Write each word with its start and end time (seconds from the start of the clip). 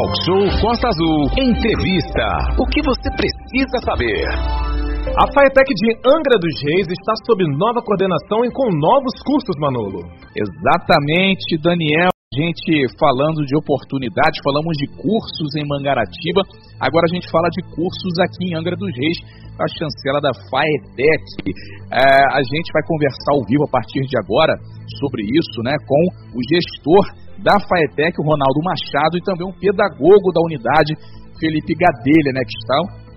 Talk 0.00 0.16
Show 0.24 0.40
Costa 0.64 0.88
Azul. 0.88 1.28
Entrevista. 1.36 2.24
O 2.56 2.64
que 2.72 2.80
você 2.80 3.08
precisa 3.12 3.76
saber? 3.84 4.24
A 5.12 5.24
Faetec 5.28 5.68
de 5.76 5.92
Angra 6.08 6.40
dos 6.40 6.56
Reis 6.64 6.88
está 6.88 7.12
sob 7.28 7.44
nova 7.60 7.84
coordenação 7.84 8.40
e 8.40 8.50
com 8.50 8.64
novos 8.80 9.12
cursos, 9.20 9.52
Manolo. 9.60 10.00
Exatamente, 10.32 11.60
Daniel. 11.60 12.08
Gente 12.32 12.88
falando 12.96 13.44
de 13.44 13.52
oportunidades, 13.58 14.40
falamos 14.40 14.72
de 14.78 14.86
cursos 14.88 15.50
em 15.60 15.68
Mangaratiba. 15.68 16.48
Agora 16.80 17.04
a 17.04 17.12
gente 17.12 17.28
fala 17.28 17.50
de 17.52 17.60
cursos 17.74 18.14
aqui 18.24 18.48
em 18.48 18.56
Angra 18.56 18.76
dos 18.76 18.88
Reis, 18.96 19.18
a 19.60 19.66
chancela 19.68 20.20
da 20.24 20.32
Faetec. 20.48 21.28
É, 21.92 22.00
a 22.32 22.40
gente 22.40 22.72
vai 22.72 22.82
conversar 22.88 23.36
ao 23.36 23.44
vivo 23.44 23.68
a 23.68 23.70
partir 23.70 24.00
de 24.00 24.16
agora 24.16 24.56
sobre 24.96 25.28
isso, 25.28 25.60
né, 25.60 25.76
com 25.84 26.02
o 26.32 26.40
gestor 26.48 27.04
da 27.42 27.58
Faetec, 27.60 28.20
o 28.20 28.24
Ronaldo 28.24 28.60
Machado, 28.62 29.16
e 29.16 29.24
também 29.24 29.48
o 29.48 29.58
pedagogo 29.58 30.32
da 30.32 30.40
unidade, 30.44 30.96
Felipe 31.38 31.74
Gadelha, 31.74 32.32
né, 32.32 32.42
que 32.44 32.56
estão 32.56 33.10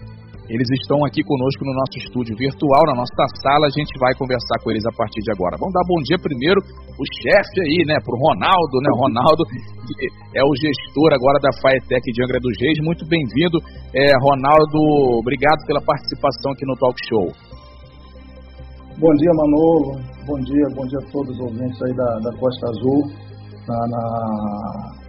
eles 0.50 0.68
estão 0.76 1.00
aqui 1.08 1.24
conosco 1.24 1.64
no 1.64 1.72
nosso 1.72 1.96
estúdio 2.04 2.36
virtual, 2.36 2.84
na 2.92 3.00
nossa 3.00 3.26
sala. 3.40 3.64
A 3.66 3.74
gente 3.74 3.96
vai 3.96 4.12
conversar 4.14 4.60
com 4.60 4.72
eles 4.72 4.84
a 4.84 4.92
partir 4.92 5.24
de 5.24 5.32
agora. 5.32 5.56
Vamos 5.56 5.72
dar 5.72 5.88
bom 5.88 5.96
dia 6.04 6.20
primeiro 6.20 6.60
o 7.00 7.06
chefe 7.24 7.64
aí, 7.64 7.88
né, 7.88 7.96
pro 8.04 8.20
Ronaldo, 8.20 8.76
né, 8.84 8.92
Ronaldo, 8.92 9.48
que 9.88 10.04
é 10.36 10.44
o 10.44 10.54
gestor 10.60 11.16
agora 11.16 11.40
da 11.40 11.50
Faetec 11.64 12.04
de 12.12 12.20
Angra 12.22 12.44
dos 12.44 12.60
Reis. 12.60 12.78
Muito 12.84 13.08
bem-vindo, 13.08 13.56
é, 13.96 14.12
Ronaldo. 14.20 15.24
Obrigado 15.24 15.64
pela 15.66 15.80
participação 15.80 16.52
aqui 16.52 16.68
no 16.68 16.76
Talk 16.76 16.98
Show. 17.08 17.28
Bom 19.00 19.14
dia, 19.16 19.32
Manolo. 19.34 19.96
Bom 20.28 20.40
dia, 20.44 20.68
bom 20.76 20.86
dia 20.86 21.00
a 21.00 21.12
todos 21.12 21.36
os 21.36 21.40
ouvintes 21.40 21.82
aí 21.82 21.94
da, 21.96 22.20
da 22.20 22.32
Costa 22.38 22.68
Azul, 22.68 23.12
na, 23.68 23.78
na 23.88 25.04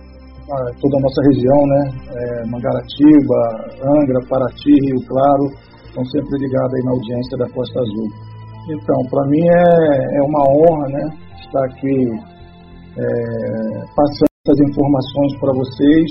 toda 0.80 0.96
a 0.98 1.00
nossa 1.00 1.20
região, 1.32 1.60
né? 1.66 1.82
É, 2.12 2.46
Mangaratiba, 2.46 3.40
Angra, 3.80 4.20
Paraty, 4.28 4.74
Rio 4.86 5.00
Claro, 5.08 5.44
estão 5.86 6.04
sempre 6.04 6.38
ligados 6.38 6.74
aí 6.74 6.82
na 6.84 6.92
audiência 6.92 7.38
da 7.38 7.48
Costa 7.50 7.80
Azul. 7.80 8.08
Então, 8.68 8.98
para 9.10 9.26
mim 9.28 9.40
é, 9.40 10.18
é 10.18 10.22
uma 10.22 10.42
honra, 10.52 10.88
né? 10.88 11.04
Estar 11.40 11.64
aqui 11.64 11.96
é, 12.96 13.06
passando 13.96 14.32
essas 14.46 14.60
informações 14.68 15.32
para 15.40 15.52
vocês 15.52 16.08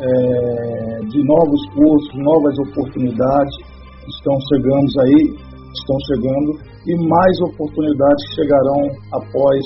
é, 0.00 0.98
de 1.06 1.24
novos 1.24 1.60
cursos, 1.74 2.14
novas 2.18 2.58
oportunidades 2.58 3.54
estão 4.08 4.36
chegando 4.50 4.88
aí, 5.02 5.20
estão 5.78 5.96
chegando 6.08 6.50
e 6.86 7.08
mais 7.08 7.40
oportunidades 7.42 8.24
chegarão 8.34 8.82
após 9.12 9.60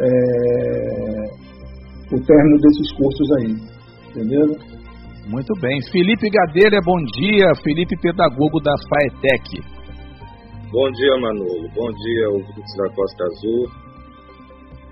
é, 0.00 1.25
o 2.12 2.20
término 2.24 2.58
desses 2.58 2.92
cursos 2.96 3.32
aí. 3.38 3.76
Entendeu? 4.10 4.46
Muito 5.26 5.52
bem. 5.60 5.80
Felipe 5.90 6.30
Gadelha, 6.30 6.80
bom 6.84 7.02
dia. 7.18 7.52
Felipe, 7.62 7.96
pedagogo 8.00 8.60
da 8.60 8.72
FAETEC. 8.88 9.60
Bom 10.70 10.90
dia, 10.92 11.16
Manolo. 11.20 11.68
Bom 11.74 11.90
dia, 11.90 12.30
ouvintes 12.30 12.76
da 12.76 12.88
Costa 12.94 13.24
Azul. 13.24 13.66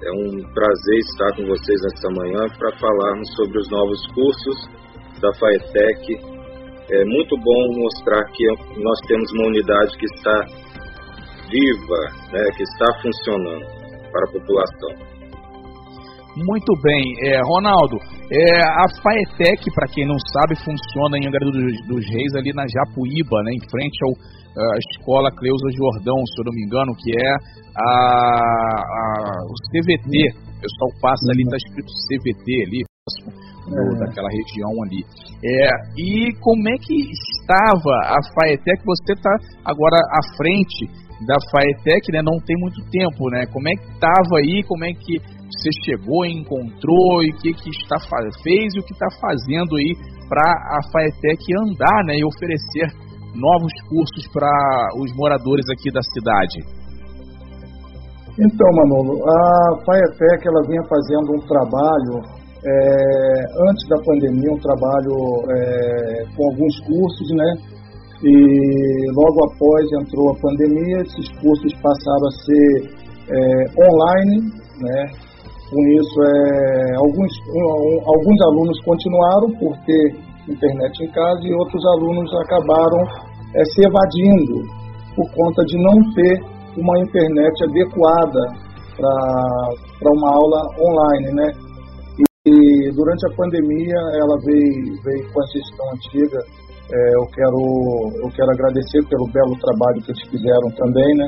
É 0.03 0.11
um 0.13 0.53
prazer 0.53 0.99
estar 0.99 1.37
com 1.37 1.47
vocês 1.47 1.81
nesta 1.83 2.11
manhã 2.11 2.47
para 2.59 2.77
falarmos 2.79 3.29
sobre 3.37 3.59
os 3.59 3.71
novos 3.71 4.07
cursos 4.13 4.57
da 5.21 5.33
FAETEC. 5.35 6.19
É 6.91 7.05
muito 7.05 7.37
bom 7.39 7.81
mostrar 7.81 8.25
que 8.33 8.45
nós 8.83 8.99
temos 9.07 9.33
uma 9.33 9.47
unidade 9.47 9.97
que 9.97 10.07
está 10.07 10.41
viva, 11.49 12.01
né, 12.33 12.45
que 12.57 12.63
está 12.63 12.87
funcionando 13.01 13.65
para 14.11 14.25
a 14.29 14.33
população. 14.33 15.14
Muito 16.37 16.73
bem, 16.83 17.15
é, 17.31 17.39
Ronaldo, 17.47 17.97
é, 18.27 18.59
a 18.59 18.87
Faetec, 18.91 19.71
para 19.73 19.87
quem 19.87 20.05
não 20.05 20.19
sabe, 20.19 20.59
funciona 20.59 21.17
em 21.17 21.29
Angra 21.29 21.39
dos, 21.47 21.55
dos, 21.87 22.05
Reis, 22.11 22.35
ali 22.35 22.53
na 22.53 22.67
Japuíba, 22.67 23.39
né, 23.45 23.53
em 23.55 23.71
frente 23.71 23.99
ao, 24.03 24.11
à 24.11 24.79
Escola 24.91 25.31
Cleusa 25.31 25.71
Jordão, 25.77 26.19
se 26.27 26.41
eu 26.41 26.45
não 26.45 26.53
me 26.53 26.65
engano, 26.67 26.97
que 26.99 27.11
é 27.15 27.31
a, 27.79 27.91
a 28.83 29.05
o 29.47 29.55
CVT. 29.71 30.11
O 30.35 30.61
pessoal 30.65 30.91
passa 31.01 31.23
ali, 31.31 31.43
está 31.43 31.57
escrito 31.57 31.93
CVT 32.09 32.47
ali, 32.67 32.83
do, 33.69 33.95
é. 33.95 33.99
daquela 34.01 34.29
região 34.29 34.73
ali. 34.83 35.05
É, 35.45 35.69
e 35.97 36.33
como 36.41 36.69
é 36.69 36.77
que 36.79 36.95
estava 37.13 37.95
a 38.11 38.19
Faetec? 38.35 38.83
Você 38.85 39.13
está 39.13 39.31
agora 39.65 39.97
à 40.11 40.37
frente 40.37 40.87
da 41.27 41.37
Faetec, 41.53 42.11
né? 42.13 42.23
Não 42.23 42.39
tem 42.45 42.57
muito 42.59 42.81
tempo, 42.91 43.31
né? 43.31 43.47
Como 43.53 43.69
é 43.69 43.73
que 43.73 43.85
estava 43.93 44.39
aí? 44.39 44.63
Como 44.67 44.85
é 44.85 44.93
que 44.93 45.21
você 45.65 45.71
chegou 45.85 46.27
encontrou 46.27 47.23
e 47.25 47.33
o 47.33 47.37
que, 47.41 47.55
que 47.55 47.71
está 47.71 47.97
fez 48.43 48.75
e 48.75 48.81
o 48.81 48.85
que 48.85 48.93
está 48.93 49.09
fazendo 49.19 49.77
aí 49.77 49.97
para 50.29 50.45
a 50.45 50.81
Faetec 50.93 51.41
andar 51.57 52.05
né, 52.05 52.17
e 52.21 52.25
oferecer 52.25 52.93
novos 53.35 53.73
cursos 53.89 54.29
para 54.29 54.53
os 55.01 55.11
moradores 55.17 55.65
aqui 55.73 55.91
da 55.91 56.03
cidade? 56.03 56.61
Então, 58.37 58.69
Manolo, 58.77 59.25
a 59.25 59.85
Faetec 59.87 60.47
ela 60.47 60.67
vinha 60.69 60.83
fazendo 60.85 61.33
um 61.33 61.41
trabalho 61.49 62.21
é, 62.67 63.45
antes 63.71 63.89
da 63.89 63.97
pandemia, 64.05 64.53
um 64.53 64.61
trabalho 64.61 65.17
é, 65.49 66.25
com 66.37 66.45
alguns 66.51 66.79
cursos, 66.81 67.29
né? 67.37 67.51
E 68.23 69.13
logo 69.13 69.45
após 69.53 69.85
entrou 70.01 70.31
a 70.31 70.41
pandemia, 70.41 71.03
esses 71.03 71.29
cursos 71.41 71.73
passaram 71.81 72.27
a 72.27 72.35
ser 72.45 73.05
é, 73.29 73.41
online, 73.81 74.51
né? 74.81 75.34
Com 75.71 75.81
isso, 75.81 76.17
é, 76.23 76.97
alguns, 76.97 77.33
alguns 78.05 78.41
alunos 78.43 78.81
continuaram 78.85 79.49
por 79.59 79.77
ter 79.87 80.25
internet 80.49 81.05
em 81.05 81.11
casa 81.11 81.41
e 81.43 81.55
outros 81.55 81.83
alunos 81.97 82.31
acabaram 82.45 83.01
é, 83.55 83.65
se 83.65 83.81
evadindo 83.81 84.61
por 85.17 85.31
conta 85.33 85.65
de 85.65 85.77
não 85.79 85.97
ter 86.13 86.55
uma 86.77 86.99
internet 87.01 87.65
adequada 87.65 88.41
para 88.97 90.13
uma 90.13 90.31
aula 90.31 90.61
online, 90.79 91.33
né? 91.35 91.49
E, 92.47 92.91
durante 92.93 93.27
a 93.27 93.37
pandemia 93.37 93.99
ela 94.21 94.37
veio, 94.45 95.01
veio 95.03 95.33
com 95.33 95.41
a 95.41 95.47
gestão 95.47 95.87
antiga. 95.95 96.39
É, 96.93 97.17
eu 97.17 97.27
quero 97.33 97.59
eu 98.23 98.29
quero 98.37 98.51
agradecer 98.53 99.01
pelo 99.09 99.27
belo 99.33 99.57
trabalho 99.59 100.03
que 100.05 100.11
eles 100.13 100.29
fizeram 100.29 100.69
também, 100.77 101.17
né? 101.17 101.27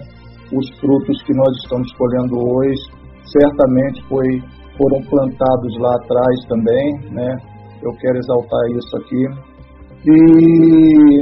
Os 0.53 0.69
frutos 0.79 1.23
que 1.23 1.33
nós 1.33 1.57
estamos 1.65 1.91
colhendo 1.95 2.37
hoje 2.37 3.06
certamente 3.27 4.03
foi, 4.09 4.41
foram 4.79 5.01
plantados 5.09 5.79
lá 5.81 5.95
atrás 5.97 6.37
também, 6.49 7.13
né? 7.13 7.37
Eu 7.83 7.93
quero 8.01 8.19
exaltar 8.19 8.61
isso 8.71 8.97
aqui. 8.97 9.25
E 10.07 11.21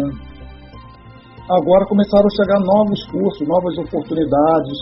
agora 1.51 1.87
começaram 1.87 2.27
a 2.27 2.37
chegar 2.37 2.61
novos 2.61 3.05
cursos, 3.11 3.49
novas 3.49 3.79
oportunidades. 3.79 4.79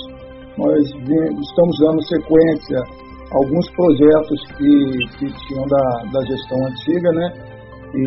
Nós 0.59 0.82
estamos 0.84 1.78
dando 1.81 2.03
sequência 2.09 2.78
a 2.78 3.37
alguns 3.38 3.71
projetos 3.71 4.41
que, 4.56 4.72
que 5.19 5.47
tinham 5.47 5.66
da, 5.66 5.84
da 6.12 6.21
gestão 6.27 6.59
antiga, 6.66 7.11
né? 7.12 7.32
E, 7.94 8.05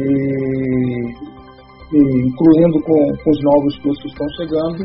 e 1.94 2.28
incluindo 2.28 2.81
com, 2.84 3.24
com 3.24 3.30
os 3.31 3.44
novos 3.44 3.80
cursos 3.80 4.02
que 4.02 4.09
estão 4.09 4.28
chegando. 4.38 4.84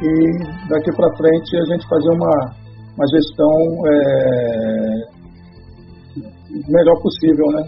E 0.00 0.68
daqui 0.68 0.90
para 0.96 1.16
frente 1.16 1.56
a 1.56 1.64
gente 1.74 1.88
fazer 1.88 2.10
uma, 2.10 2.67
uma 2.98 3.06
gestão 3.06 3.54
é, 3.86 3.94
melhor 6.66 7.00
possível, 7.00 7.46
né? 7.54 7.62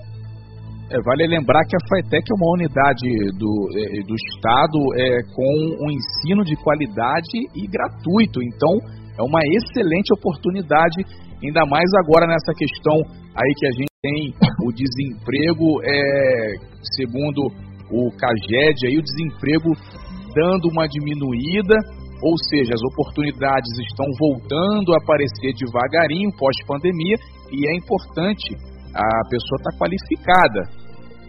É, 0.91 1.01
vale 1.03 1.29
lembrar 1.29 1.63
que 1.67 1.77
a 1.77 1.87
FATEC 1.87 2.25
é 2.33 2.35
uma 2.35 2.53
unidade 2.59 3.07
do, 3.39 3.69
é, 3.79 4.03
do 4.03 4.15
Estado 4.27 4.79
é, 4.99 5.23
com 5.33 5.87
um 5.87 5.89
ensino 5.89 6.43
de 6.43 6.57
qualidade 6.57 7.31
e 7.55 7.63
gratuito. 7.69 8.43
Então, 8.43 8.75
é 9.17 9.23
uma 9.23 9.39
excelente 9.55 10.13
oportunidade, 10.13 11.07
ainda 11.41 11.65
mais 11.65 11.89
agora 12.03 12.27
nessa 12.27 12.53
questão 12.59 12.97
aí 13.37 13.55
que 13.57 13.67
a 13.69 13.71
gente 13.71 13.91
tem 14.03 14.35
o 14.67 14.73
desemprego, 14.73 15.81
é, 15.85 16.55
segundo 16.97 17.53
o 17.93 18.11
CAGED, 18.11 18.89
aí, 18.89 18.99
o 18.99 19.03
desemprego 19.03 19.71
dando 20.35 20.69
uma 20.73 20.89
diminuída 20.89 21.77
ou 22.23 22.35
seja, 22.49 22.75
as 22.75 22.83
oportunidades 22.93 23.71
estão 23.81 24.07
voltando 24.19 24.93
a 24.93 24.99
aparecer 25.03 25.57
devagarinho 25.57 26.31
pós-pandemia 26.37 27.17
e 27.53 27.69
é 27.69 27.77
importante 27.77 28.55
a 28.95 29.29
pessoa 29.29 29.57
estar 29.59 29.73
tá 29.73 29.79
qualificada. 29.79 30.61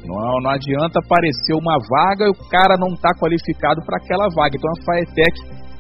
Não, 0.04 0.42
não 0.42 0.50
adianta 0.50 1.00
aparecer 1.00 1.54
uma 1.54 1.78
vaga 1.78 2.26
e 2.26 2.32
o 2.32 2.50
cara 2.50 2.76
não 2.78 2.90
está 2.94 3.14
qualificado 3.16 3.82
para 3.86 3.98
aquela 3.98 4.28
vaga. 4.36 4.58
Então 4.58 4.72
a 4.72 4.84
Faetec, 4.84 5.36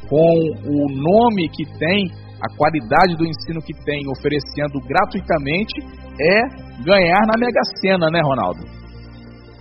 com 0.07 0.31
o 0.69 0.87
nome 0.87 1.49
que 1.49 1.65
tem, 1.77 2.07
a 2.41 2.57
qualidade 2.57 3.15
do 3.17 3.25
ensino 3.25 3.61
que 3.61 3.73
tem, 3.85 4.01
oferecendo 4.09 4.79
gratuitamente, 4.87 5.73
é 6.19 6.83
ganhar 6.83 7.21
na 7.27 7.37
Mega 7.37 7.61
Sena, 7.79 8.09
né, 8.09 8.21
Ronaldo? 8.21 8.61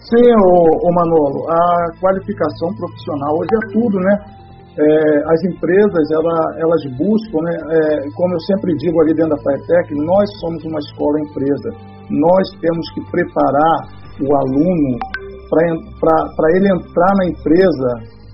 Sim, 0.01 0.27
o, 0.27 0.91
Manolo, 0.93 1.47
a 1.51 2.01
qualificação 2.01 2.73
profissional 2.75 3.37
hoje 3.37 3.53
é 3.53 3.73
tudo, 3.73 3.99
né? 4.01 4.40
É, 4.81 4.89
as 5.29 5.41
empresas 5.45 6.05
ela, 6.11 6.39
elas 6.57 6.83
buscam, 6.97 7.41
né, 7.45 7.53
é, 7.53 8.11
como 8.17 8.35
eu 8.35 8.41
sempre 8.41 8.73
digo 8.77 9.01
ali 9.03 9.13
dentro 9.13 9.37
da 9.37 9.43
FAETEC, 9.43 9.95
nós 9.95 10.27
somos 10.41 10.65
uma 10.65 10.79
escola-empresa. 10.79 11.69
Nós 12.09 12.45
temos 12.61 12.85
que 12.95 13.01
preparar 13.11 13.77
o 14.21 14.29
aluno 14.37 14.99
para 15.51 16.49
ele 16.57 16.69
entrar 16.73 17.13
na 17.19 17.27
empresa, 17.27 17.89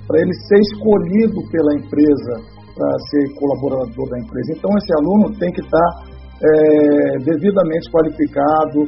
para 0.07 0.21
ele 0.21 0.33
ser 0.47 0.61
escolhido 0.61 1.41
pela 1.51 1.75
empresa 1.75 2.57
para 2.77 2.93
ser 3.09 3.35
colaborador 3.41 4.09
da 4.11 4.19
empresa. 4.21 4.53
Então, 4.53 4.71
esse 4.77 4.93
aluno 5.01 5.33
tem 5.41 5.51
que 5.51 5.63
estar 5.63 5.79
tá, 5.81 6.05
é, 6.45 7.19
devidamente 7.25 7.91
qualificado, 7.91 8.85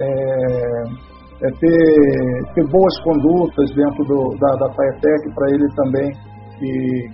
é, 0.00 0.06
é 1.42 1.50
ter, 1.58 2.54
ter, 2.54 2.64
boas 2.70 2.94
condutas 3.02 3.68
dentro 3.74 4.04
do, 4.04 4.38
da, 4.38 4.54
da 4.56 4.68
para 4.72 5.50
ele 5.50 5.66
também, 5.74 6.12
que, 6.58 6.70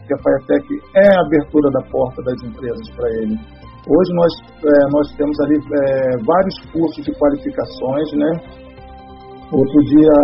que 0.07 0.15
a 0.15 0.19
FAETEC 0.19 0.67
é 0.97 1.07
a 1.07 1.21
abertura 1.27 1.71
da 1.71 1.83
porta 1.91 2.23
das 2.23 2.43
empresas 2.43 2.89
para 2.97 3.09
ele. 3.21 3.37
Hoje 3.89 4.13
nós, 4.15 4.33
é, 4.65 4.91
nós 4.93 5.17
temos 5.17 5.41
ali 5.41 5.57
é, 5.57 6.25
vários 6.25 6.57
cursos 6.73 7.05
de 7.05 7.13
qualificações, 7.19 8.13
né? 8.13 8.31
Outro 9.53 9.79
dia 9.85 10.17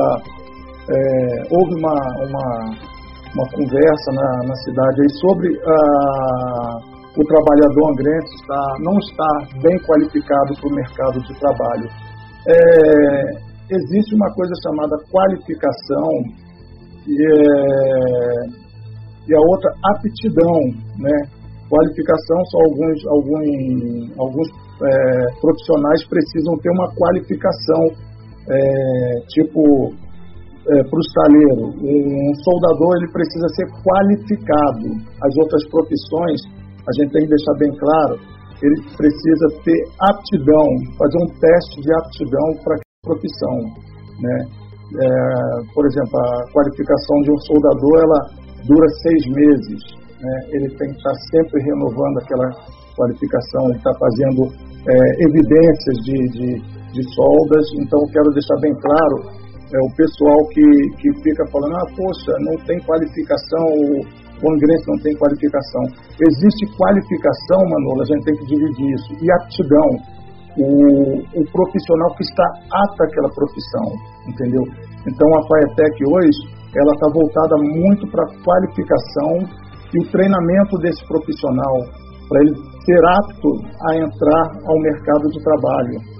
é, 0.88 0.98
houve 1.50 1.74
uma, 1.80 1.96
uma, 2.28 2.46
uma 3.34 3.46
conversa 3.50 4.12
na, 4.12 4.48
na 4.48 4.54
cidade 4.56 5.00
aí 5.00 5.10
sobre 5.20 5.48
ah, 5.66 6.96
o 7.16 7.24
trabalhador 7.24 7.90
angrense 7.92 8.34
está, 8.36 8.62
não 8.80 8.98
estar 8.98 9.60
bem 9.62 9.76
qualificado 9.88 10.54
para 10.60 10.68
o 10.68 10.74
mercado 10.74 11.20
de 11.22 11.40
trabalho. 11.40 11.88
É, 12.46 13.74
existe 13.74 14.14
uma 14.14 14.32
coisa 14.34 14.52
chamada 14.62 14.96
qualificação 15.10 16.10
e, 17.08 17.16
é, 17.24 18.65
e 19.28 19.34
a 19.34 19.40
outra 19.40 19.70
aptidão, 19.96 20.61
né? 20.99 21.17
Qualificação 21.69 22.38
são 22.46 22.61
alguns 22.62 22.99
alguns 23.06 24.19
alguns 24.19 24.49
é, 24.76 25.40
profissionais 25.40 26.06
precisam 26.06 26.55
ter 26.62 26.70
uma 26.70 26.88
qualificação 26.94 27.82
é, 28.49 29.20
tipo 29.28 29.90
é, 30.67 30.82
para 30.82 30.99
o 30.99 31.02
estaleiro, 31.02 31.62
um 31.78 32.34
soldador 32.43 32.90
ele 32.99 33.12
precisa 33.12 33.46
ser 33.55 33.67
qualificado. 33.87 34.99
As 35.23 35.32
outras 35.38 35.62
profissões, 35.70 36.40
a 36.82 36.93
gente 36.99 37.12
tem 37.14 37.23
que 37.23 37.31
deixar 37.31 37.55
bem 37.58 37.70
claro, 37.78 38.14
ele 38.62 38.78
precisa 38.96 39.46
ter 39.62 39.78
aptidão, 40.11 40.67
fazer 40.99 41.19
um 41.23 41.31
teste 41.38 41.81
de 41.82 41.90
aptidão 41.94 42.49
para 42.64 42.75
a 42.75 43.06
profissão. 43.06 43.56
Né? 44.19 44.37
É, 44.87 45.08
por 45.75 45.87
exemplo, 45.87 46.19
a 46.19 46.52
qualificação 46.52 47.17
de 47.23 47.31
um 47.31 47.38
soldador 47.46 47.96
ela 48.02 48.45
dura 48.66 48.88
seis 49.02 49.22
meses. 49.32 49.80
Né? 50.20 50.34
Ele 50.52 50.68
tem 50.76 50.88
que 50.90 50.98
estar 50.98 51.14
sempre 51.30 51.62
renovando 51.62 52.18
aquela 52.18 52.50
qualificação, 52.96 53.70
está 53.72 53.92
fazendo 53.98 54.50
é, 54.86 54.96
evidências 55.28 55.96
de, 56.04 56.18
de, 56.34 56.48
de 56.92 57.02
soldas. 57.14 57.64
Então, 57.80 58.00
quero 58.12 58.30
deixar 58.32 58.56
bem 58.60 58.74
claro 58.80 59.46
é, 59.66 59.78
o 59.82 59.90
pessoal 59.96 60.38
que, 60.54 60.66
que 61.02 61.08
fica 61.22 61.44
falando, 61.50 61.74
ah, 61.74 61.88
poxa, 61.96 62.32
não 62.40 62.54
tem 62.64 62.78
qualificação, 62.86 63.66
o 64.42 64.52
angrense 64.52 64.84
não 64.86 64.98
tem 65.02 65.14
qualificação. 65.16 65.82
Existe 66.22 66.64
qualificação, 66.76 67.60
Manolo, 67.66 68.02
a 68.02 68.06
gente 68.06 68.24
tem 68.24 68.36
que 68.36 68.46
dividir 68.46 68.94
isso, 68.94 69.10
e 69.18 69.26
aptidão. 69.42 70.16
O, 70.56 71.20
o 71.36 71.44
profissional 71.52 72.14
que 72.16 72.22
está 72.24 72.46
apto 72.72 73.02
àquela 73.04 73.28
profissão, 73.28 73.92
entendeu? 74.26 74.62
Então 75.04 75.28
a 75.36 75.42
FAETEC 75.46 76.00
hoje, 76.08 76.56
ela 76.78 76.93
está 76.93 77.08
voltada 77.12 77.56
muito 77.58 78.06
para 78.11 78.23
a 78.25 78.32
qualificação 78.44 79.67
e 79.94 79.96
o 80.02 80.11
treinamento 80.11 80.76
desse 80.78 81.05
profissional, 81.06 81.75
para 82.28 82.40
ele 82.43 82.55
ser 82.84 83.02
apto 83.19 83.49
a 83.88 83.96
entrar 83.96 84.44
ao 84.67 84.78
mercado 84.81 85.26
de 85.31 85.43
trabalho. 85.43 86.17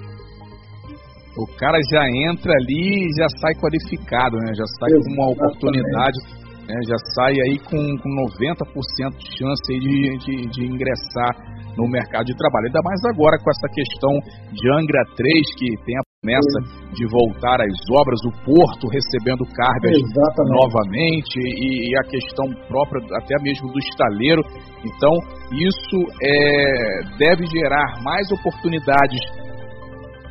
O 1.37 1.45
cara 1.59 1.77
já 1.91 2.03
entra 2.31 2.51
ali 2.51 3.05
e 3.05 3.13
já 3.13 3.27
sai 3.39 3.53
qualificado, 3.61 4.37
né? 4.37 4.53
Já 4.57 4.65
sai 4.79 4.89
com 4.89 5.13
uma 5.13 5.29
oportunidade, 5.31 6.17
né? 6.65 6.75
já 6.89 6.97
sai 7.13 7.33
aí 7.45 7.59
com, 7.59 7.77
com 7.77 8.09
90% 8.25 9.13
de 9.21 9.37
chance 9.37 9.69
de, 9.69 10.17
de, 10.17 10.49
de, 10.49 10.65
ingressar 10.65 11.37
no 11.77 11.87
mercado 11.87 12.25
de 12.25 12.35
trabalho. 12.35 12.65
Ainda 12.65 12.81
mais 12.81 12.99
agora 13.13 13.37
com 13.37 13.51
essa 13.51 13.69
questão 13.69 14.13
de 14.51 14.65
Angra 14.73 15.03
3, 15.15 15.55
que 15.59 15.85
tem 15.85 15.95
a 15.97 16.06
promessa 16.21 16.57
de 16.93 17.05
voltar 17.05 17.61
às 17.61 17.77
obras, 17.93 18.19
o 18.25 18.31
porto 18.43 18.89
recebendo 18.89 19.45
cargas 19.53 19.93
Exatamente. 19.93 20.57
novamente 20.57 21.37
e, 21.37 21.89
e, 21.89 21.97
a 21.97 22.03
questão 22.09 22.45
própria 22.67 23.01
até 23.17 23.35
mesmo 23.43 23.71
do 23.71 23.79
estaleiro. 23.79 24.41
Então, 24.83 25.13
isso 25.53 25.99
é, 26.23 27.17
deve 27.17 27.45
gerar 27.45 28.01
mais 28.01 28.25
oportunidades 28.31 29.19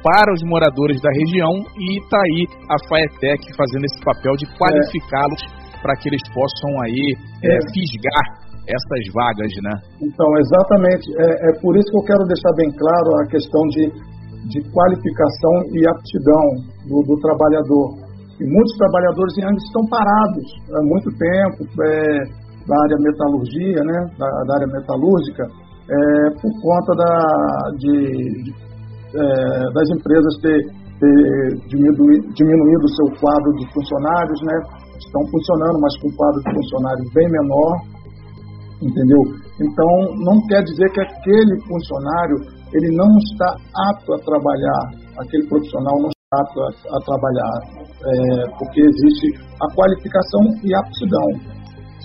para 0.02 0.32
os 0.34 0.42
moradores 0.44 1.00
da 1.00 1.10
região 1.10 1.54
e 1.78 1.98
está 1.98 2.18
aí 2.18 2.46
a 2.70 2.76
FAETEC 2.88 3.42
fazendo 3.56 3.84
esse 3.86 4.00
papel 4.02 4.34
de 4.36 4.46
qualificá-los 4.58 5.42
é. 5.42 5.82
para 5.82 5.96
que 5.96 6.08
eles 6.08 6.22
possam 6.34 6.82
aí 6.82 7.14
é. 7.42 7.46
É, 7.46 7.58
fisgar 7.70 8.46
essas 8.66 9.02
vagas, 9.14 9.52
né? 9.62 9.74
Então, 10.02 10.26
exatamente. 10.38 11.06
É, 11.14 11.50
é, 11.50 11.60
por 11.62 11.78
isso 11.78 11.86
que 11.86 11.98
eu 11.98 12.06
quero 12.10 12.26
deixar 12.26 12.52
bem 12.58 12.70
claro 12.74 13.08
a 13.22 13.26
questão 13.30 13.62
de, 13.70 13.82
de 14.48 14.60
qualificação 14.70 15.54
e 15.72 15.80
aptidão 15.88 16.44
do, 16.88 17.02
do 17.02 17.16
trabalhador. 17.20 18.06
E 18.40 18.44
muitos 18.44 18.76
trabalhadores 18.76 19.32
em 19.38 19.44
Angra 19.44 19.64
estão 19.64 19.84
parados 19.88 20.46
há 20.76 20.82
muito 20.84 21.08
tempo, 21.16 21.58
é, 21.82 22.46
da 22.66 22.76
área 22.76 22.98
metalurgia, 23.00 23.80
né, 23.80 23.98
da, 24.18 24.26
da 24.26 24.54
área 24.56 24.66
metalúrgica, 24.66 25.44
é, 25.88 26.30
por 26.42 26.52
conta 26.60 26.92
da, 26.98 27.14
de, 27.78 28.42
de 28.42 28.66
é, 29.14 29.72
das 29.72 29.88
empresas 29.96 30.34
ter, 30.42 30.58
ter 31.00 31.68
diminuído, 31.68 32.26
diminuído 32.34 32.84
o 32.84 32.94
seu 32.96 33.08
quadro 33.20 33.50
de 33.54 33.64
funcionários, 33.72 34.40
né? 34.42 34.56
Estão 34.98 35.22
funcionando, 35.30 35.80
mas 35.80 35.92
com 36.00 36.08
um 36.08 36.16
quadro 36.16 36.40
de 36.42 36.50
funcionários 36.52 37.06
bem 37.14 37.28
menor, 37.30 37.72
entendeu? 38.82 39.22
Então, 39.62 39.90
não 40.26 40.36
quer 40.48 40.62
dizer 40.64 40.88
que 40.92 41.00
aquele 41.00 41.54
funcionário 41.64 42.36
ele 42.72 42.90
não 42.96 43.10
está 43.18 43.48
apto 43.92 44.14
a 44.14 44.18
trabalhar, 44.24 44.82
aquele 45.20 45.46
profissional 45.48 45.94
não 46.00 46.10
está 46.10 46.36
apto 46.40 46.60
a, 46.60 46.68
a 46.68 46.98
trabalhar, 47.04 47.54
é, 47.82 48.58
porque 48.58 48.80
existe 48.80 49.26
a 49.62 49.66
qualificação 49.74 50.42
e 50.64 50.74
a 50.74 50.78
aptidão. 50.80 51.28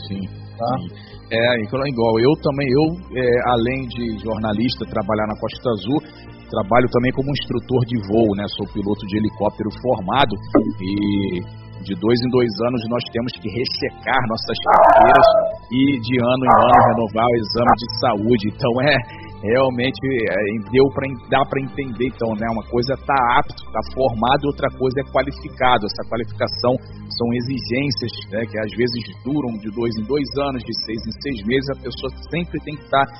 Sim. 0.07 0.21
Tá? 0.57 0.71
Sim. 0.77 1.11
É, 1.31 1.63
igual 1.63 2.19
eu 2.19 2.33
também, 2.43 2.67
eu, 2.67 2.87
é, 3.15 3.51
além 3.51 3.87
de 3.87 4.19
jornalista, 4.19 4.83
trabalhar 4.85 5.27
na 5.27 5.39
Costa 5.39 5.69
Azul, 5.71 6.31
Trabalho 6.51 6.87
também 6.91 7.15
como 7.15 7.31
instrutor 7.31 7.79
de 7.87 7.95
voo, 8.11 8.35
né? 8.35 8.43
Sou 8.59 8.67
piloto 8.75 9.07
de 9.07 9.23
helicóptero 9.23 9.71
formado 9.79 10.35
e 10.83 11.39
de 11.79 11.95
dois 11.95 12.19
em 12.19 12.29
dois 12.29 12.51
anos 12.67 12.81
nós 12.91 13.03
temos 13.07 13.31
que 13.39 13.47
ressecar 13.47 14.19
nossas 14.27 14.57
carteiras 14.59 15.27
e 15.71 15.95
de 15.95 16.15
ano 16.19 16.43
em 16.43 16.55
ano 16.59 16.77
renovar 16.91 17.23
o 17.23 17.37
exame 17.39 17.75
de 17.79 17.87
saúde. 18.03 18.43
Então 18.51 18.71
é 18.83 18.95
realmente 19.41 19.99
é, 20.29 20.69
deu 20.71 20.85
para 20.93 21.07
dá 21.29 21.41
para 21.45 21.61
entender 21.61 22.07
então, 22.07 22.33
né? 22.35 22.47
Uma 22.51 22.63
coisa 22.69 22.95
tá 23.05 23.39
apto, 23.39 23.63
tá 23.71 23.81
formado, 23.93 24.45
outra 24.45 24.69
coisa 24.77 25.01
é 25.01 25.11
qualificado. 25.11 25.85
Essa 25.85 26.07
qualificação 26.09 26.73
são 27.09 27.27
exigências, 27.33 28.13
né? 28.31 28.45
Que 28.45 28.57
às 28.59 28.71
vezes 28.77 29.01
duram 29.25 29.57
de 29.57 29.69
dois 29.73 29.93
em 29.97 30.03
dois 30.03 30.27
anos, 30.37 30.63
de 30.63 30.73
seis 30.85 31.01
em 31.07 31.13
seis 31.21 31.45
meses. 31.45 31.69
A 31.69 31.81
pessoa 31.81 32.09
sempre 32.29 32.59
tem 32.61 32.75
que 32.75 32.83
estar 32.83 33.05
tá 33.05 33.13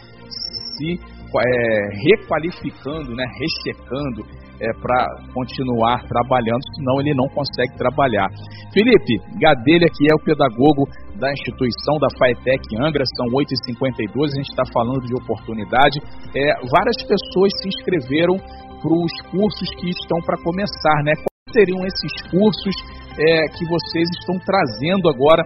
se 0.78 1.00
é, 1.40 1.88
requalificando, 2.10 3.16
né, 3.16 3.24
rechecando 3.40 4.26
é, 4.60 4.74
para 4.80 5.06
continuar 5.34 6.04
trabalhando, 6.08 6.62
senão 6.76 7.00
ele 7.00 7.14
não 7.16 7.28
consegue 7.30 7.76
trabalhar. 7.78 8.28
Felipe 8.74 9.18
Gadelha, 9.40 9.88
que 9.88 10.06
é 10.12 10.16
o 10.16 10.24
pedagogo 10.24 10.88
da 11.22 11.30
instituição 11.30 12.02
da 12.02 12.10
FAETEC 12.18 12.66
Angra, 12.82 13.06
são 13.14 13.30
8h52, 13.30 14.34
a 14.34 14.38
gente 14.42 14.50
está 14.50 14.66
falando 14.74 15.06
de 15.06 15.14
oportunidade. 15.14 16.02
É, 16.34 16.42
várias 16.66 16.98
pessoas 17.06 17.54
se 17.62 17.70
inscreveram 17.70 18.42
para 18.82 18.96
os 18.98 19.14
cursos 19.30 19.70
que 19.78 19.94
estão 19.94 20.18
para 20.26 20.42
começar, 20.42 20.98
né? 21.06 21.14
Quais 21.14 21.54
seriam 21.54 21.86
esses 21.86 22.14
cursos 22.34 22.76
é, 23.22 23.46
que 23.54 23.70
vocês 23.70 24.10
estão 24.18 24.42
trazendo 24.42 25.06
agora 25.14 25.46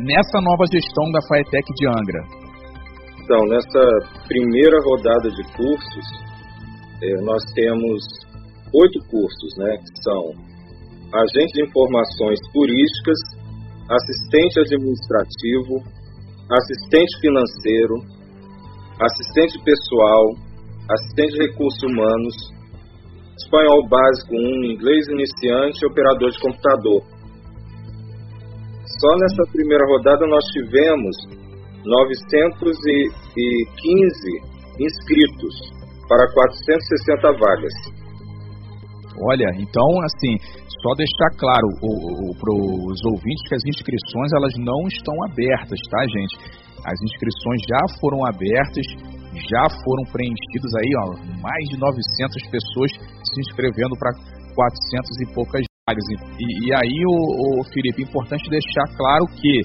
nessa 0.00 0.40
nova 0.40 0.64
gestão 0.72 1.04
da 1.12 1.20
FAETEC 1.28 1.68
de 1.76 1.84
Angra? 1.84 2.22
Então, 3.20 3.44
nessa 3.52 3.84
primeira 4.24 4.80
rodada 4.88 5.28
de 5.28 5.44
cursos, 5.52 6.06
é, 7.04 7.20
nós 7.20 7.44
temos 7.52 8.00
oito 8.72 8.98
cursos, 9.12 9.50
né, 9.58 9.76
que 9.84 9.92
são 10.00 10.50
agente 11.12 11.52
de 11.52 11.62
informações 11.68 12.38
turísticas, 12.54 13.39
assistente 13.90 14.60
administrativo, 14.60 15.82
assistente 16.46 17.18
financeiro, 17.20 17.96
assistente 19.02 19.58
pessoal, 19.64 20.30
assistente 20.88 21.32
de 21.34 21.42
recursos 21.50 21.82
humanos, 21.82 22.36
espanhol 23.34 23.88
básico 23.88 24.30
1, 24.30 24.78
inglês 24.78 25.08
iniciante 25.08 25.82
e 25.82 25.86
operador 25.86 26.30
de 26.30 26.38
computador. 26.38 27.02
Só 29.00 29.16
nessa 29.18 29.42
primeira 29.52 29.84
rodada 29.86 30.24
nós 30.26 30.44
tivemos 30.52 31.16
915 31.82 34.50
inscritos 34.78 35.54
para 36.08 36.32
460 36.32 37.32
vagas. 37.38 37.72
Olha, 39.18 39.50
então, 39.58 39.88
assim, 40.06 40.38
só 40.82 40.94
deixar 40.94 41.30
claro 41.36 41.66
para 42.38 42.52
os 42.54 43.00
ouvintes 43.10 43.48
que 43.48 43.54
as 43.54 43.64
inscrições 43.66 44.30
elas 44.32 44.54
não 44.58 44.86
estão 44.86 45.14
abertas, 45.24 45.78
tá, 45.90 46.00
gente? 46.06 46.34
As 46.86 46.98
inscrições 47.02 47.60
já 47.68 47.82
foram 48.00 48.24
abertas, 48.24 48.86
já 49.34 49.64
foram 49.82 50.04
preenchidas 50.12 50.72
aí, 50.78 50.92
ó, 51.02 51.06
mais 51.42 51.64
de 51.68 51.76
900 51.76 52.48
pessoas 52.48 52.90
se 52.96 53.40
inscrevendo 53.40 53.98
para 53.98 54.14
400 54.54 55.20
e 55.20 55.34
poucas 55.34 55.62
vagas. 55.86 56.04
E, 56.38 56.68
e 56.68 56.74
aí, 56.74 57.00
o, 57.04 57.60
o 57.60 57.64
Felipe, 57.64 58.02
importante 58.02 58.48
deixar 58.48 58.86
claro 58.96 59.26
que 59.26 59.62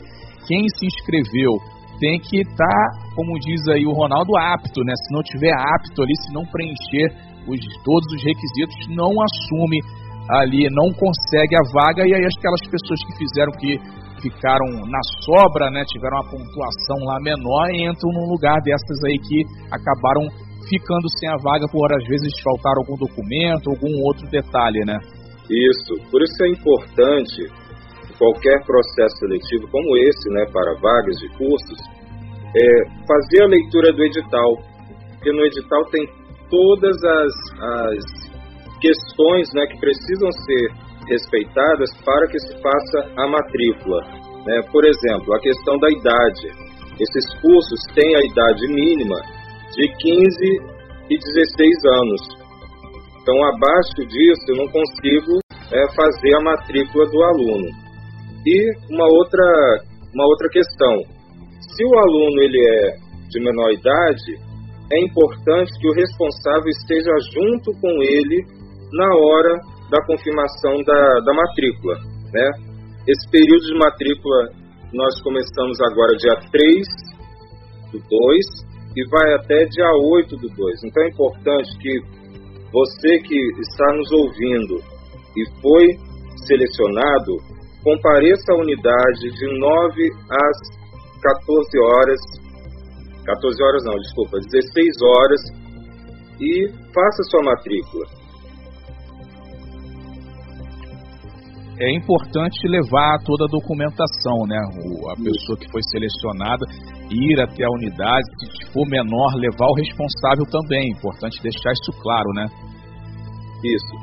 quem 0.48 0.68
se 0.78 0.86
inscreveu 0.86 1.54
tem 2.00 2.20
que 2.20 2.42
estar, 2.42 2.56
tá, 2.58 3.16
como 3.16 3.40
diz 3.40 3.62
aí 3.70 3.86
o 3.86 3.94
Ronaldo, 3.94 4.36
apto, 4.38 4.84
né? 4.84 4.94
Se 5.08 5.14
não 5.14 5.24
tiver 5.24 5.54
apto 5.54 6.02
ali, 6.02 6.14
se 6.22 6.34
não 6.34 6.44
preencher 6.46 7.35
os, 7.48 7.60
todos 7.84 8.08
os 8.14 8.22
requisitos, 8.24 8.96
não 8.96 9.12
assume 9.22 9.80
ali, 10.30 10.66
não 10.72 10.90
consegue 10.94 11.56
a 11.56 11.64
vaga, 11.72 12.02
e 12.08 12.14
aí 12.14 12.26
aquelas 12.26 12.64
pessoas 12.66 13.00
que 13.06 13.18
fizeram 13.18 13.52
que 13.54 13.78
ficaram 14.22 14.66
na 14.90 15.02
sobra, 15.22 15.70
né, 15.70 15.84
tiveram 15.86 16.18
uma 16.18 16.30
pontuação 16.32 16.98
lá 17.06 17.20
menor, 17.22 17.70
entram 17.70 18.10
num 18.10 18.32
lugar 18.32 18.58
dessas 18.64 18.98
aí 19.06 19.18
que 19.20 19.44
acabaram 19.70 20.26
ficando 20.66 21.06
sem 21.20 21.30
a 21.30 21.38
vaga 21.38 21.68
por 21.72 21.94
às 21.94 22.04
vezes 22.08 22.34
faltar 22.42 22.74
algum 22.78 22.98
documento, 22.98 23.70
algum 23.70 23.94
outro 24.08 24.26
detalhe, 24.32 24.82
né? 24.86 24.98
Isso, 25.46 25.94
por 26.10 26.24
isso 26.24 26.34
é 26.42 26.50
importante 26.50 27.46
qualquer 28.18 28.64
processo 28.66 29.18
seletivo 29.20 29.68
como 29.70 29.98
esse, 29.98 30.30
né, 30.32 30.46
para 30.52 30.74
vagas 30.82 31.16
de 31.18 31.30
cursos, 31.38 31.80
é 32.56 32.68
fazer 33.06 33.44
a 33.44 33.48
leitura 33.48 33.92
do 33.92 34.04
edital, 34.04 34.56
porque 35.12 35.32
no 35.32 35.46
edital 35.46 35.86
tem 35.92 36.08
todas 36.50 36.96
as, 37.04 37.34
as 37.62 38.04
questões 38.82 39.48
né, 39.54 39.66
que 39.68 39.80
precisam 39.80 40.32
ser 40.32 40.72
respeitadas 41.08 41.90
para 42.04 42.28
que 42.28 42.40
se 42.40 42.54
faça 42.62 43.12
a 43.18 43.28
matrícula. 43.28 44.02
Né? 44.46 44.62
Por 44.72 44.86
exemplo, 44.86 45.34
a 45.34 45.40
questão 45.40 45.78
da 45.78 45.90
idade. 45.90 46.48
Esses 47.00 47.42
cursos 47.42 47.80
têm 47.94 48.16
a 48.16 48.26
idade 48.26 48.68
mínima 48.68 49.20
de 49.76 49.88
15 49.88 50.76
e 51.10 51.18
16 51.18 51.86
anos. 51.86 52.22
Então, 53.22 53.36
abaixo 53.44 54.08
disso, 54.08 54.46
eu 54.50 54.58
não 54.58 54.68
consigo 54.68 55.40
é, 55.74 55.96
fazer 55.96 56.36
a 56.36 56.44
matrícula 56.44 57.06
do 57.10 57.24
aluno. 57.24 57.68
E 58.46 58.94
uma 58.94 59.06
outra, 59.06 59.44
uma 60.14 60.26
outra 60.28 60.48
questão: 60.50 61.02
se 61.60 61.84
o 61.84 62.00
aluno 62.00 62.42
ele 62.42 62.60
é 62.60 62.96
de 63.30 63.40
menor 63.40 63.72
idade, 63.72 64.45
é 64.92 65.00
importante 65.04 65.72
que 65.80 65.90
o 65.90 65.94
responsável 65.94 66.70
esteja 66.70 67.12
junto 67.34 67.72
com 67.82 67.90
ele 68.04 68.46
na 68.94 69.16
hora 69.16 69.60
da 69.90 70.06
confirmação 70.06 70.84
da, 70.84 71.20
da 71.26 71.34
matrícula. 71.34 71.96
Né? 72.34 72.52
Esse 73.08 73.30
período 73.30 73.66
de 73.66 73.78
matrícula 73.78 74.50
nós 74.94 75.22
começamos 75.22 75.78
agora 75.82 76.16
dia 76.18 76.36
3 76.52 76.88
do 77.92 78.00
2 78.00 78.66
e 78.96 79.10
vai 79.10 79.34
até 79.36 79.66
dia 79.66 79.90
8 80.14 80.38
do 80.38 80.48
2. 80.50 80.84
Então 80.86 81.04
é 81.04 81.10
importante 81.10 81.78
que 81.80 82.00
você 82.72 83.20
que 83.20 83.38
está 83.60 83.94
nos 83.96 84.12
ouvindo 84.12 84.80
e 85.36 85.62
foi 85.62 85.86
selecionado, 86.48 87.38
compareça 87.84 88.54
à 88.54 88.56
unidade 88.56 89.32
de 89.32 89.60
9 89.60 90.12
às 90.30 90.86
14 91.22 91.80
horas 91.80 92.20
14 93.26 93.64
horas 93.64 93.84
não, 93.86 93.96
desculpa, 93.98 94.38
16 94.38 95.02
horas 95.02 95.42
e 96.40 96.70
faça 96.94 97.24
sua 97.30 97.44
matrícula. 97.44 98.06
É 101.78 101.92
importante 101.92 102.56
levar 102.70 103.20
toda 103.26 103.44
a 103.44 103.52
documentação, 103.52 104.48
né? 104.48 104.62
O, 104.80 105.12
a 105.12 105.16
pessoa 105.16 105.60
que 105.60 105.70
foi 105.70 105.82
selecionada 105.92 106.64
ir 107.12 107.36
até 107.42 107.66
a 107.66 107.72
unidade, 107.76 108.24
se 108.40 108.72
for 108.72 108.88
menor, 108.88 109.36
levar 109.36 109.68
o 109.68 109.76
responsável 109.76 110.46
também. 110.48 110.92
Importante 110.96 111.42
deixar 111.44 111.74
isso 111.74 111.92
claro, 112.00 112.30
né? 112.32 112.48
Isso. 113.60 113.94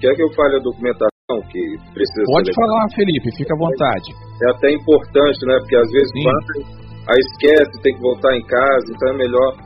Quer 0.00 0.16
que 0.16 0.22
eu 0.24 0.32
fale 0.34 0.56
a 0.56 0.62
documentação 0.62 1.38
que 1.52 1.62
precisa 1.94 2.26
Pode 2.26 2.50
falar, 2.52 2.86
Felipe, 2.96 3.30
fica 3.36 3.54
à 3.54 3.58
vontade. 3.58 4.10
É 4.42 4.50
até 4.50 4.72
importante, 4.72 5.38
né? 5.46 5.54
Porque 5.60 5.76
às 5.76 5.90
vezes 5.92 6.10
Sim 6.10 6.83
aí 7.08 7.20
esquece, 7.20 7.82
tem 7.82 7.94
que 7.94 8.00
voltar 8.00 8.34
em 8.36 8.44
casa, 8.44 8.86
então 8.88 9.08
é 9.10 9.16
melhor 9.16 9.56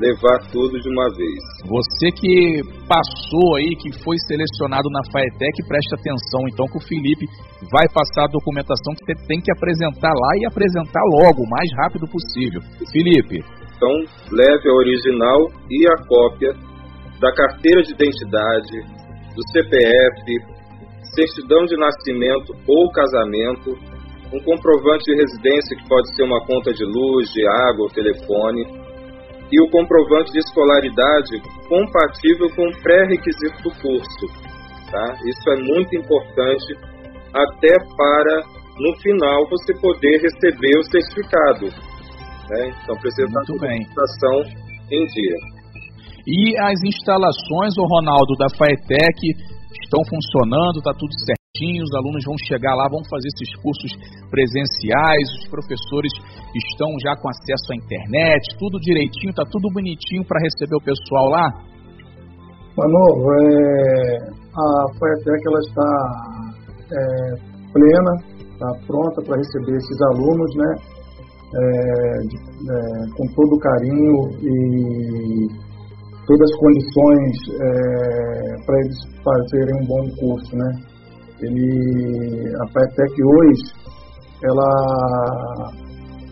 levar 0.00 0.40
tudo 0.50 0.80
de 0.80 0.88
uma 0.88 1.08
vez. 1.12 1.40
Você 1.68 2.08
que 2.16 2.62
passou 2.88 3.56
aí, 3.56 3.76
que 3.76 3.92
foi 4.02 4.16
selecionado 4.26 4.88
na 4.90 5.04
Faetec, 5.12 5.60
preste 5.68 5.94
atenção 5.94 6.48
então 6.48 6.66
que 6.66 6.78
o 6.78 6.86
Felipe 6.88 7.28
vai 7.70 7.86
passar 7.92 8.24
a 8.24 8.32
documentação 8.32 8.96
que 8.96 9.04
você 9.04 9.14
tem 9.28 9.40
que 9.40 9.52
apresentar 9.52 10.10
lá 10.10 10.32
e 10.40 10.46
apresentar 10.48 11.04
logo, 11.20 11.44
o 11.44 11.50
mais 11.50 11.68
rápido 11.84 12.08
possível. 12.08 12.60
Felipe. 12.90 13.44
Então, 13.76 13.92
leve 14.32 14.68
a 14.68 14.74
original 14.74 15.38
e 15.70 15.86
a 15.86 15.96
cópia 16.08 16.52
da 17.20 17.32
carteira 17.32 17.82
de 17.82 17.92
identidade, 17.92 18.76
do 19.36 19.42
CPF, 19.52 20.60
certidão 21.14 21.64
de 21.64 21.76
nascimento 21.76 22.52
ou 22.66 22.90
casamento, 22.92 23.76
um 24.32 24.40
comprovante 24.40 25.04
de 25.04 25.16
residência 25.16 25.76
que 25.76 25.88
pode 25.88 26.14
ser 26.14 26.22
uma 26.22 26.40
conta 26.46 26.72
de 26.72 26.84
luz, 26.84 27.28
de 27.32 27.46
água 27.46 27.84
ou 27.84 27.90
telefone, 27.90 28.62
e 29.52 29.60
o 29.60 29.70
comprovante 29.70 30.32
de 30.32 30.38
escolaridade 30.38 31.42
compatível 31.68 32.48
com 32.54 32.68
o 32.68 32.82
pré-requisito 32.82 33.62
do 33.62 33.70
curso. 33.82 34.26
Tá? 34.90 35.18
Isso 35.26 35.50
é 35.50 35.56
muito 35.56 35.96
importante 35.96 36.74
até 37.34 37.74
para, 37.96 38.42
no 38.78 38.96
final, 39.02 39.48
você 39.48 39.74
poder 39.80 40.20
receber 40.22 40.78
o 40.78 40.84
certificado. 40.84 41.66
Né? 42.50 42.72
Então, 42.82 42.96
precisa 42.98 43.26
estar 43.26 43.40
a 43.40 43.44
documentação 43.44 44.42
em 44.90 45.06
dia. 45.06 45.36
E 46.26 46.58
as 46.58 46.80
instalações, 46.84 47.76
o 47.78 47.86
Ronaldo, 47.86 48.34
da 48.38 48.48
FAETEC 48.50 49.18
estão 49.82 50.02
funcionando, 50.08 50.78
está 50.78 50.92
tudo 50.92 51.12
certo? 51.24 51.39
Os 51.82 51.92
alunos 51.94 52.24
vão 52.24 52.36
chegar 52.48 52.74
lá, 52.74 52.88
vão 52.88 53.04
fazer 53.04 53.28
esses 53.28 53.52
cursos 53.60 53.92
presenciais, 54.30 55.26
os 55.40 55.46
professores 55.48 56.12
estão 56.56 56.88
já 57.04 57.12
com 57.20 57.28
acesso 57.28 57.72
à 57.72 57.76
internet, 57.76 58.42
tudo 58.58 58.80
direitinho, 58.80 59.34
tá 59.34 59.44
tudo 59.44 59.68
bonitinho 59.72 60.24
para 60.24 60.40
receber 60.40 60.76
o 60.76 60.84
pessoal 60.84 61.28
lá? 61.28 61.46
Manovo, 62.76 63.28
é, 63.34 64.16
a 64.56 64.66
FAETEC 64.96 65.40
ela 65.44 65.60
está 65.68 65.90
é, 66.96 67.04
plena, 67.72 68.12
está 68.40 68.70
pronta 68.86 69.20
para 69.22 69.36
receber 69.36 69.76
esses 69.76 69.98
alunos, 70.12 70.50
né? 70.56 70.70
É, 71.50 72.18
de, 72.30 72.36
é, 72.36 72.78
com 73.16 73.26
todo 73.34 73.58
carinho 73.58 74.14
e 74.40 75.48
todas 76.26 76.48
as 76.48 76.56
condições 76.60 77.32
é, 77.58 78.64
para 78.64 78.78
eles 78.78 78.98
fazerem 79.24 79.82
um 79.82 79.86
bom 79.86 80.04
curso, 80.16 80.56
né? 80.56 80.70
Ele, 81.42 82.52
a 82.60 82.66
FATEC 82.68 83.12
hoje, 83.24 83.62
ela, 84.44 84.70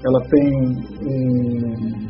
ela 0.04 0.20
tem 0.28 0.48
um, 1.02 2.08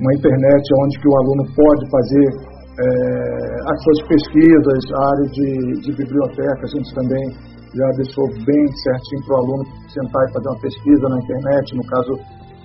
uma 0.00 0.14
internet 0.14 0.64
onde 0.82 0.98
que 1.00 1.08
o 1.08 1.16
aluno 1.16 1.44
pode 1.56 1.90
fazer 1.90 2.26
é, 2.74 3.70
as 3.70 3.82
suas 3.82 4.08
pesquisas, 4.08 4.80
a 4.92 5.00
área 5.08 5.26
de, 5.30 5.80
de 5.80 5.96
biblioteca, 5.96 6.60
a 6.62 6.76
gente 6.76 6.94
também 6.94 7.24
já 7.74 7.88
deixou 7.96 8.26
bem 8.46 8.62
certinho 8.82 9.22
para 9.26 9.34
o 9.34 9.38
aluno 9.38 9.64
sentar 9.88 10.22
e 10.28 10.32
fazer 10.32 10.48
uma 10.48 10.60
pesquisa 10.60 11.08
na 11.08 11.18
internet, 11.18 11.76
no 11.76 11.84
caso 11.86 12.12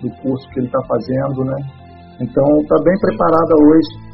do 0.02 0.10
curso 0.22 0.50
que 0.54 0.60
ele 0.60 0.68
está 0.68 0.82
fazendo, 0.88 1.46
né? 1.46 1.58
Então, 2.22 2.46
está 2.62 2.76
bem 2.84 2.98
preparada 3.00 3.56
hoje 3.56 4.10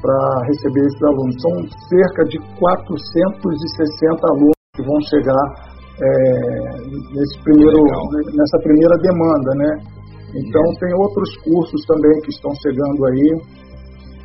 para 0.00 0.42
receber 0.46 0.80
esses 0.80 1.02
alunos. 1.02 1.34
São 1.40 1.52
cerca 1.88 2.24
de 2.24 2.38
460 2.58 4.28
alunos 4.28 4.59
vão 4.90 4.98
chegar 5.06 5.44
é, 6.02 6.10
nesse 7.14 7.36
primeiro, 7.46 7.78
nessa 8.34 8.58
primeira 8.58 8.96
demanda, 8.98 9.50
né? 9.54 9.70
Então 10.34 10.62
tem 10.78 10.92
outros 10.94 11.30
cursos 11.42 11.80
também 11.86 12.20
que 12.22 12.30
estão 12.30 12.50
chegando 12.62 13.06
aí. 13.06 13.60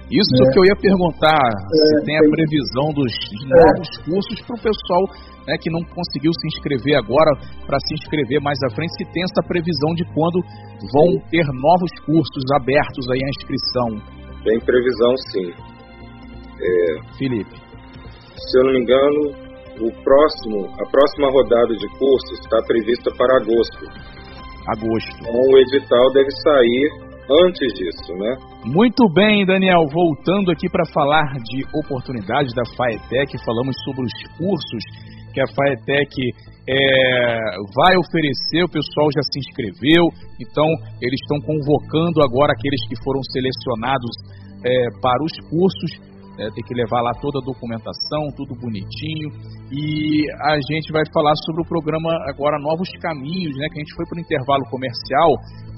Isso 0.05 0.37
né? 0.37 0.49
que 0.53 0.59
eu 0.59 0.65
ia 0.69 0.77
perguntar, 0.77 1.49
é, 1.49 1.77
se 1.97 2.05
tem 2.05 2.17
a 2.17 2.29
previsão 2.29 2.93
dos 2.93 3.09
é. 3.09 3.57
novos 3.57 3.89
cursos 4.05 4.37
para 4.45 4.53
o 4.53 4.61
pessoal 4.61 5.03
né, 5.49 5.57
que 5.57 5.69
não 5.73 5.81
conseguiu 5.81 6.29
se 6.29 6.45
inscrever 6.53 6.95
agora, 6.97 7.33
para 7.65 7.79
se 7.81 7.93
inscrever 7.95 8.39
mais 8.41 8.57
à 8.65 8.69
frente, 8.69 8.93
se 9.01 9.05
tem 9.11 9.23
essa 9.25 9.41
previsão 9.47 9.93
de 9.97 10.05
quando 10.13 10.37
vão 10.93 11.09
ter 11.33 11.45
novos 11.57 11.89
cursos 12.05 12.43
abertos 12.53 13.05
aí 13.09 13.21
à 13.25 13.29
inscrição. 13.33 13.89
Tem 14.45 14.59
previsão 14.61 15.13
sim. 15.33 15.49
É, 16.61 17.17
Felipe. 17.17 17.55
Se 18.37 18.59
eu 18.59 18.63
não 18.65 18.73
me 18.73 18.81
engano, 18.85 19.44
o 19.81 19.91
próximo, 20.03 20.67
a 20.79 20.85
próxima 20.89 21.27
rodada 21.31 21.75
de 21.75 21.87
cursos 21.97 22.39
está 22.39 22.57
prevista 22.67 23.11
para 23.17 23.37
agosto. 23.37 23.85
Agosto. 24.67 25.17
Então, 25.19 25.41
o 25.51 25.57
edital 25.59 26.13
deve 26.13 26.31
sair 26.31 27.05
antes 27.47 27.73
disso, 27.73 28.13
né? 28.17 28.37
Muito 28.65 29.07
bem, 29.13 29.45
Daniel. 29.45 29.85
Voltando 29.91 30.51
aqui 30.51 30.69
para 30.69 30.85
falar 30.93 31.33
de 31.43 31.65
oportunidades 31.73 32.53
da 32.53 32.63
FAETEC, 32.75 33.37
falamos 33.45 33.75
sobre 33.83 34.05
os 34.05 34.37
cursos 34.37 34.83
que 35.33 35.41
a 35.41 35.47
FAETEC 35.47 36.13
é, 36.67 36.77
vai 37.75 37.93
oferecer, 37.97 38.63
o 38.63 38.71
pessoal 38.71 39.07
já 39.13 39.21
se 39.21 39.39
inscreveu, 39.39 40.07
então 40.39 40.65
eles 41.01 41.19
estão 41.21 41.37
convocando 41.45 42.23
agora 42.23 42.53
aqueles 42.53 42.81
que 42.87 42.95
foram 43.03 43.21
selecionados 43.29 44.13
é, 44.65 44.71
para 45.01 45.21
os 45.21 45.35
cursos, 45.49 45.91
é, 46.39 46.49
tem 46.51 46.63
que 46.63 46.73
levar 46.73 47.01
lá 47.01 47.11
toda 47.21 47.39
a 47.39 47.45
documentação, 47.45 48.31
tudo 48.35 48.55
bonitinho, 48.59 49.29
e 49.71 50.25
a 50.51 50.55
gente 50.71 50.91
vai 50.91 51.03
falar 51.13 51.33
sobre 51.45 51.61
o 51.61 51.67
programa 51.67 52.11
agora 52.29 52.59
Novos 52.59 52.89
Caminhos, 53.01 53.55
né, 53.57 53.67
que 53.71 53.79
a 53.79 53.83
gente 53.83 53.95
foi 53.95 54.05
para 54.05 54.17
o 54.17 54.21
intervalo 54.21 54.63
comercial 54.69 55.29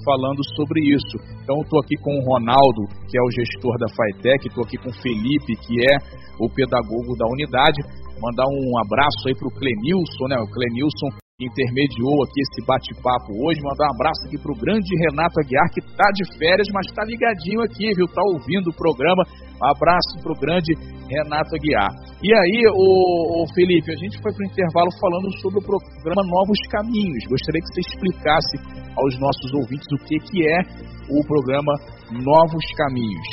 falando 0.05 0.39
sobre 0.55 0.79
isso. 0.87 1.17
Então 1.43 1.59
estou 1.61 1.79
aqui 1.81 1.95
com 1.99 2.15
o 2.15 2.23
Ronaldo, 2.23 2.87
que 3.09 3.17
é 3.17 3.21
o 3.21 3.31
gestor 3.31 3.77
da 3.77 3.87
FAETEC, 3.91 4.47
estou 4.47 4.63
aqui 4.63 4.77
com 4.77 4.89
o 4.89 5.01
Felipe, 5.01 5.55
que 5.67 5.75
é 5.83 5.97
o 6.39 6.47
pedagogo 6.47 7.11
da 7.17 7.27
unidade, 7.27 7.81
Mandar 8.21 8.47
um 8.49 8.79
abraço 8.81 9.27
aí 9.27 9.35
pro 9.37 9.53
Clenilson, 9.53 10.25
né? 10.27 10.37
O 10.41 10.49
Clenilson 10.49 11.09
intermediou 11.37 12.25
aqui 12.25 12.41
esse 12.41 12.65
bate-papo 12.65 13.29
hoje. 13.45 13.61
Mandar 13.61 13.85
um 13.85 13.93
abraço 13.93 14.25
aqui 14.25 14.41
pro 14.41 14.57
grande 14.57 14.89
Renato 15.05 15.37
Aguiar, 15.37 15.69
que 15.69 15.85
tá 15.93 16.09
de 16.09 16.25
férias, 16.33 16.65
mas 16.73 16.89
tá 16.97 17.05
ligadinho 17.05 17.61
aqui, 17.61 17.93
viu? 17.93 18.09
Tá 18.09 18.25
ouvindo 18.33 18.73
o 18.73 18.73
programa. 18.73 19.21
Um 19.61 19.69
abraço 19.69 20.17
pro 20.25 20.33
grande 20.33 20.73
Renato 21.05 21.53
Aguiar. 21.53 21.93
E 22.25 22.33
aí, 22.33 22.65
o, 22.73 23.45
Felipe, 23.53 23.93
a 23.93 23.99
gente 24.01 24.17
foi 24.17 24.33
pro 24.33 24.49
intervalo 24.49 24.89
falando 24.97 25.29
sobre 25.37 25.61
o 25.61 25.61
programa 25.61 26.25
Novos 26.25 26.57
Caminhos. 26.73 27.29
Gostaria 27.29 27.61
que 27.61 27.69
você 27.69 27.81
explicasse 27.85 28.57
aos 28.97 29.13
nossos 29.21 29.53
ouvintes 29.61 29.85
o 29.93 30.01
que, 30.09 30.17
que 30.17 30.41
é 30.41 30.57
o 31.05 31.21
programa 31.21 31.73
Novos 32.17 32.65
Caminhos. 32.73 33.29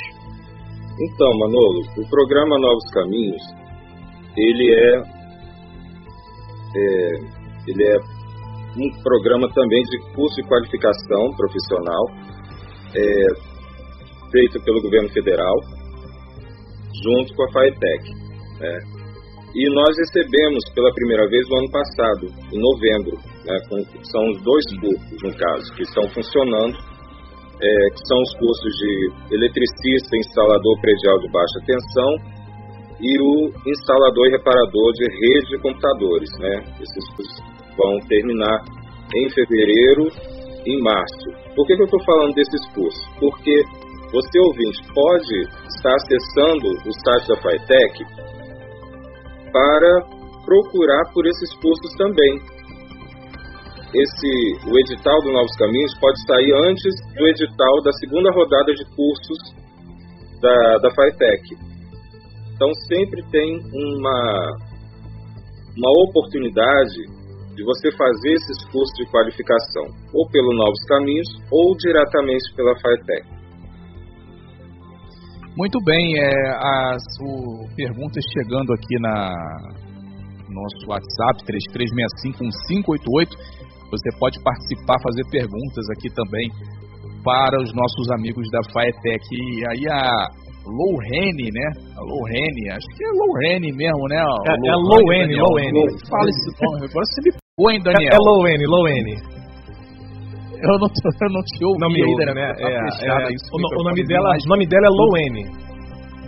Então, 0.93 1.33
Manolo, 1.41 1.81
o 1.97 2.05
programa 2.13 2.61
Novos 2.61 2.85
Caminhos 2.93 3.43
ele 4.37 4.69
é, 4.77 4.93
é, 6.77 7.44
ele 7.67 7.85
é 7.85 7.97
um 8.77 9.03
programa 9.03 9.49
também 9.53 9.83
de 9.83 9.99
curso 10.15 10.35
de 10.37 10.49
qualificação 10.49 11.33
profissional 11.37 12.05
é, 12.95 13.27
feito 14.31 14.61
pelo 14.65 14.83
governo 14.83 15.09
federal 15.11 15.55
junto 17.03 17.35
com 17.35 17.45
a 17.45 17.53
FAETEC. 17.53 18.11
Né? 18.61 18.79
E 19.55 19.71
nós 19.71 19.95
recebemos 19.97 20.65
pela 20.75 20.93
primeira 20.95 21.29
vez 21.29 21.49
no 21.49 21.59
ano 21.59 21.71
passado, 21.71 22.27
em 22.53 22.59
novembro, 22.59 23.17
né, 23.47 23.57
com, 23.69 23.79
são 24.11 24.31
os 24.31 24.43
dois 24.43 24.65
cursos, 24.81 25.23
no 25.23 25.33
caso, 25.37 25.73
que 25.77 25.83
estão 25.83 26.03
funcionando, 26.11 26.75
é, 26.75 27.91
que 27.91 28.09
são 28.09 28.19
os 28.19 28.35
cursos 28.35 28.73
de 28.75 29.37
eletricista, 29.37 30.17
instalador 30.17 30.81
predial 30.81 31.21
de 31.21 31.31
baixa 31.31 31.61
tensão 31.67 32.34
e 33.05 33.21
o 33.21 33.53
instalador 33.69 34.27
e 34.29 34.31
reparador 34.31 34.93
de 34.95 35.05
rede 35.05 35.49
de 35.51 35.59
computadores. 35.61 36.31
Né? 36.41 36.65
Esses 36.81 37.05
vão 37.77 38.01
terminar 38.09 38.65
em 39.15 39.29
fevereiro 39.29 40.09
e 40.65 40.81
março. 40.81 41.29
Por 41.55 41.67
que, 41.67 41.77
que 41.77 41.83
eu 41.83 41.85
estou 41.85 42.03
falando 42.05 42.35
desses 42.35 42.67
cursos? 42.73 43.05
Porque 43.21 43.63
você, 44.11 44.41
ouvinte, 44.41 44.81
pode 44.95 45.41
estar 45.77 45.95
acessando 45.95 46.69
o 46.69 46.93
site 47.05 47.29
da 47.29 47.37
FITEC 47.37 48.05
para 49.53 50.01
procurar 50.47 51.05
por 51.13 51.27
esses 51.27 51.55
cursos 51.61 51.93
também. 51.99 52.41
Esse, 53.93 54.31
o 54.67 54.79
edital 54.79 55.21
do 55.21 55.31
Novos 55.31 55.55
Caminhos 55.57 55.93
pode 56.01 56.27
sair 56.27 56.53
antes 56.69 56.95
do 57.15 57.27
edital 57.29 57.83
da 57.83 57.93
segunda 57.93 58.33
rodada 58.33 58.73
de 58.73 58.85
cursos 58.97 59.39
da, 60.41 60.79
da 60.79 60.91
FITEC. 60.91 61.74
Então 62.55 62.71
sempre 62.89 63.23
tem 63.31 63.59
uma, 63.59 64.57
uma 65.77 65.91
oportunidade 66.09 67.03
de 67.55 67.65
você 67.65 67.91
fazer 67.97 68.33
esses 68.33 68.65
cursos 68.71 68.95
de 68.97 69.07
qualificação, 69.11 69.87
ou 70.13 70.29
pelo 70.31 70.55
Novos 70.55 70.83
Caminhos, 70.89 71.29
ou 71.51 71.77
diretamente 71.77 72.55
pela 72.57 72.75
FATEC. 72.81 73.35
Muito 75.57 75.79
bem, 75.85 76.19
é, 76.19 76.31
as 76.51 77.03
o, 77.21 77.69
perguntas 77.77 78.25
chegando 78.33 78.73
aqui 78.73 78.99
na 78.99 79.33
nosso 80.51 80.87
WhatsApp 80.89 81.43
33651588. 81.47 83.37
Você 83.91 84.11
pode 84.19 84.43
participar, 84.43 84.99
fazer 85.01 85.25
perguntas 85.31 85.85
aqui 85.97 86.11
também 86.15 86.51
para 87.23 87.63
os 87.63 87.73
nossos 87.75 88.11
amigos 88.13 88.49
da 88.51 88.61
FAETEC. 88.73 89.23
E 89.31 89.67
aí 89.69 89.89
a 89.89 90.27
Lowrene, 90.65 91.51
né? 91.53 91.67
A 91.97 92.01
Lowrene, 92.01 92.71
acho 92.73 92.89
que 92.97 93.05
é 93.05 93.11
Lowrene 93.13 93.73
mesmo, 93.73 94.05
né? 94.09 94.17
É, 94.17 94.53
é 94.53 94.75
Lowrene, 94.75 95.37
Lowrene. 95.37 95.81
Fala 96.09 96.29
esse 96.29 96.51
nome, 96.63 96.89
agora 96.89 97.05
você 97.05 97.21
me 97.25 97.33
põe, 97.57 97.79
Daniel. 97.83 98.13
É, 98.13 98.17
é 98.17 98.19
Lowrene, 98.19 98.65
Lowrene. 98.67 99.15
Eu 100.65 100.79
não, 100.81 100.89
eu 100.89 101.29
não 101.29 101.43
te 101.45 101.65
ouvi 101.65 101.81
não 101.81 101.91
me 101.91 102.03
ainda, 102.03 102.33
né? 102.33 102.55
Tá 102.55 102.65
é, 102.65 103.29
é, 103.29 103.35
isso, 103.35 103.45
o, 103.53 103.57
o, 103.61 103.85
nome 103.85 104.03
dela, 104.07 104.31
o 104.33 104.49
nome 104.49 104.67
dela 104.67 104.87
é 104.87 104.91
Lowrene. 104.91 105.45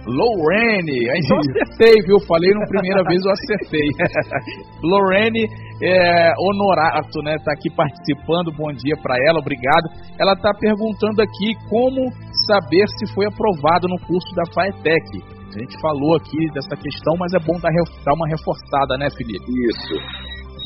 Lorene, 0.07 1.03
então 1.19 1.39
acertei, 1.39 1.95
viu? 2.07 2.19
Falei 2.29 2.51
na 2.55 2.67
primeira 2.67 3.03
vez, 3.03 3.21
eu 3.25 3.33
acertei. 3.33 3.91
Lorene 4.83 5.45
é, 5.83 6.33
Honorato, 6.39 7.19
né? 7.23 7.37
Tá 7.45 7.53
aqui 7.53 7.69
participando, 7.75 8.55
bom 8.55 8.71
dia 8.73 8.95
para 9.03 9.17
ela, 9.27 9.41
obrigado. 9.41 9.91
Ela 10.19 10.37
tá 10.37 10.55
perguntando 10.55 11.21
aqui 11.21 11.59
como 11.69 12.07
saber 12.47 12.87
se 12.99 13.13
foi 13.15 13.27
aprovado 13.27 13.89
no 13.89 13.99
curso 14.07 14.31
da 14.37 14.47
FAETEC. 14.55 15.37
A 15.57 15.59
gente 15.59 15.81
falou 15.81 16.15
aqui 16.15 16.39
dessa 16.55 16.77
questão, 16.77 17.17
mas 17.19 17.33
é 17.35 17.41
bom 17.43 17.59
dar, 17.59 17.73
dar 17.73 18.15
uma 18.15 18.29
reforçada, 18.29 18.97
né, 18.99 19.09
Felipe? 19.11 19.43
Isso. 19.43 19.95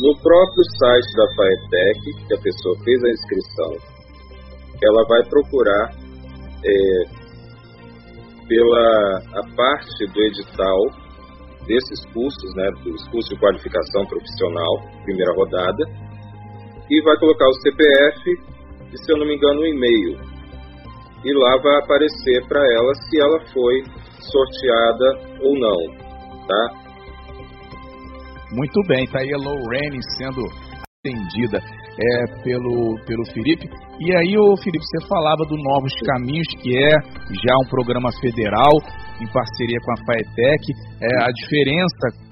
No 0.04 0.12
próprio 0.20 0.64
site 0.76 1.10
da 1.16 1.26
FAETEC, 1.36 2.26
que 2.28 2.34
a 2.34 2.40
pessoa 2.44 2.76
fez 2.84 2.98
a 3.04 3.08
inscrição, 3.08 3.72
ela 4.82 5.02
vai 5.08 5.22
procurar 5.28 5.92
é, 6.64 7.19
pela 8.50 9.22
a 9.38 9.54
parte 9.54 10.06
do 10.12 10.20
edital 10.26 10.80
desses 11.68 12.04
cursos, 12.12 12.54
né, 12.56 12.68
dos 12.82 13.06
cursos 13.10 13.30
de 13.30 13.38
qualificação 13.38 14.04
profissional, 14.06 14.82
primeira 15.04 15.32
rodada, 15.34 15.84
e 16.90 17.00
vai 17.02 17.16
colocar 17.18 17.46
o 17.46 17.54
CPF 17.62 18.30
e, 18.92 18.98
se 18.98 19.12
eu 19.12 19.18
não 19.18 19.26
me 19.26 19.36
engano, 19.36 19.60
o 19.60 19.66
e-mail. 19.66 20.18
E 21.22 21.32
lá 21.32 21.62
vai 21.62 21.78
aparecer 21.78 22.44
para 22.48 22.60
ela 22.74 22.92
se 22.94 23.20
ela 23.20 23.38
foi 23.52 23.84
sorteada 24.18 25.38
ou 25.42 25.54
não, 25.56 25.96
tá? 26.48 26.90
Muito 28.50 28.80
bem, 28.88 29.06
tá 29.06 29.20
aí 29.20 29.32
a 29.32 29.36
Lorraine 29.36 30.00
sendo 30.18 30.42
atendida 30.98 31.60
é, 31.98 32.42
pelo, 32.42 32.94
pelo 33.06 33.24
Felipe. 33.32 33.68
E 34.00 34.16
aí, 34.16 34.36
o 34.38 34.56
Felipe, 34.56 34.84
você 34.84 35.06
falava 35.06 35.44
do 35.44 35.56
Novos 35.56 35.92
Caminhos, 36.06 36.48
que 36.62 36.76
é 36.76 36.92
já 37.30 37.54
um 37.64 37.68
programa 37.68 38.10
federal 38.20 38.72
em 39.20 39.26
parceria 39.32 39.78
com 39.84 39.92
a 39.92 40.00
FAETEC. 40.06 40.72
É, 41.02 41.24
a 41.24 41.30
diferença 41.32 42.30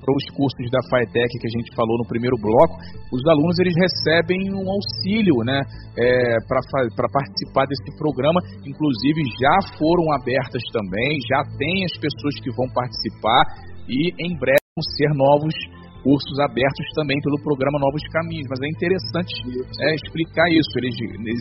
para 0.00 0.16
os 0.16 0.26
cursos 0.32 0.66
da 0.72 0.80
FAETEC 0.88 1.28
que 1.38 1.46
a 1.46 1.54
gente 1.60 1.76
falou 1.76 1.96
no 1.98 2.08
primeiro 2.08 2.36
bloco, 2.40 2.74
os 3.12 3.22
alunos 3.28 3.58
eles 3.60 3.76
recebem 3.76 4.48
um 4.48 4.64
auxílio 4.64 5.44
né, 5.44 5.60
é, 5.96 6.36
para 6.48 7.08
participar 7.12 7.66
desse 7.68 7.92
programa. 7.96 8.40
Inclusive 8.64 9.20
já 9.38 9.76
foram 9.76 10.10
abertas 10.16 10.62
também, 10.72 11.20
já 11.28 11.44
tem 11.58 11.84
as 11.84 11.94
pessoas 12.00 12.34
que 12.40 12.50
vão 12.56 12.66
participar 12.72 13.44
e 13.86 14.10
em 14.24 14.32
breve 14.38 14.64
vão 14.72 14.84
ser 14.96 15.10
novos 15.14 15.54
cursos 16.02 16.36
abertos 16.40 16.86
também 16.94 17.18
pelo 17.20 17.40
programa 17.42 17.78
Novos 17.78 18.02
Caminhos. 18.12 18.46
Mas 18.48 18.60
é 18.60 18.68
interessante 18.68 19.32
é, 19.80 19.94
explicar 19.94 20.46
isso. 20.50 20.72
Eles, 20.78 20.94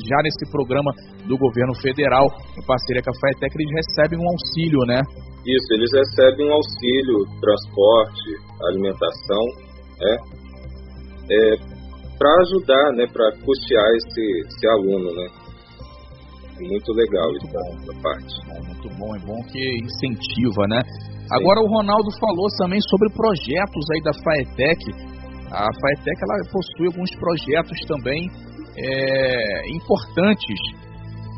já 0.07 0.19
nesse 0.23 0.45
programa 0.51 0.91
do 1.27 1.37
governo 1.37 1.73
federal, 1.81 2.27
em 2.57 2.65
parceria 2.65 3.01
com 3.01 3.11
a 3.11 3.19
FAETEC, 3.19 3.51
eles 3.55 3.73
recebem 3.73 4.19
um 4.19 4.27
auxílio, 4.29 4.81
né? 4.85 5.01
Isso, 5.45 5.69
eles 5.73 5.91
recebem 5.91 6.47
um 6.47 6.53
auxílio, 6.53 7.17
transporte, 7.39 8.27
alimentação, 8.69 9.45
né? 9.99 10.13
É, 11.29 11.79
para 12.19 12.35
ajudar, 12.41 12.91
né, 12.93 13.07
para 13.07 13.31
custear 13.45 13.89
esse, 13.95 14.21
esse 14.43 14.67
aluno, 14.67 15.13
né? 15.15 15.27
Muito 16.59 16.91
legal 16.91 17.29
muito 17.31 17.47
essa 17.47 18.01
parte. 18.01 18.35
Muito 18.67 18.89
bom, 18.99 19.15
é 19.15 19.19
bom 19.19 19.41
que 19.47 19.79
incentiva, 19.79 20.67
né? 20.67 20.81
Agora 21.31 21.61
o 21.61 21.69
Ronaldo 21.69 22.09
falou 22.19 22.47
também 22.57 22.79
sobre 22.89 23.09
projetos 23.13 23.85
aí 23.93 24.01
da 24.01 24.13
Faetec. 24.23 24.81
A 25.51 25.69
Faetec 25.69 26.17
ela 26.21 26.51
possui 26.51 26.87
alguns 26.87 27.11
projetos 27.21 27.77
também 27.87 28.29
é, 28.75 29.69
importantes 29.77 30.59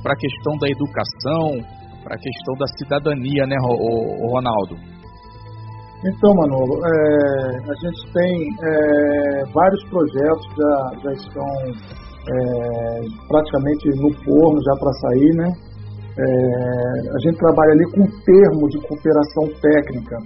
para 0.01 0.13
a 0.13 0.15
questão 0.15 0.57
da 0.59 0.67
educação, 0.69 1.59
para 2.03 2.15
a 2.15 2.19
questão 2.19 2.55
da 2.57 2.67
cidadania, 2.79 3.45
né, 3.45 3.55
Ronaldo? 4.31 4.75
Então, 6.03 6.33
Manolo, 6.33 6.79
é, 6.81 7.57
a 7.61 7.75
gente 7.83 8.13
tem 8.13 8.47
é, 8.63 9.45
vários 9.53 9.83
projetos 9.89 10.47
já, 10.57 10.99
já 11.03 11.11
estão 11.13 11.45
é, 12.27 13.01
praticamente 13.27 13.89
no 14.01 14.11
forno 14.23 14.57
já 14.63 14.79
para 14.79 14.91
sair, 14.93 15.33
né? 15.35 15.70
É, 16.21 17.15
a 17.15 17.19
gente 17.25 17.37
trabalha 17.39 17.71
ali 17.71 17.85
com 17.91 18.01
um 18.01 18.11
termo 18.23 18.69
de 18.69 18.77
cooperação 18.85 19.45
técnica, 19.59 20.17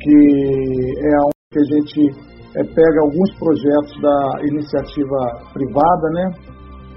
que 0.00 0.16
é 1.02 1.14
onde 1.26 1.58
a 1.58 1.66
gente 1.74 2.00
é, 2.56 2.62
pega 2.62 3.00
alguns 3.02 3.34
projetos 3.34 4.00
da 4.00 4.42
iniciativa 4.46 5.18
privada, 5.52 6.08
né? 6.12 6.30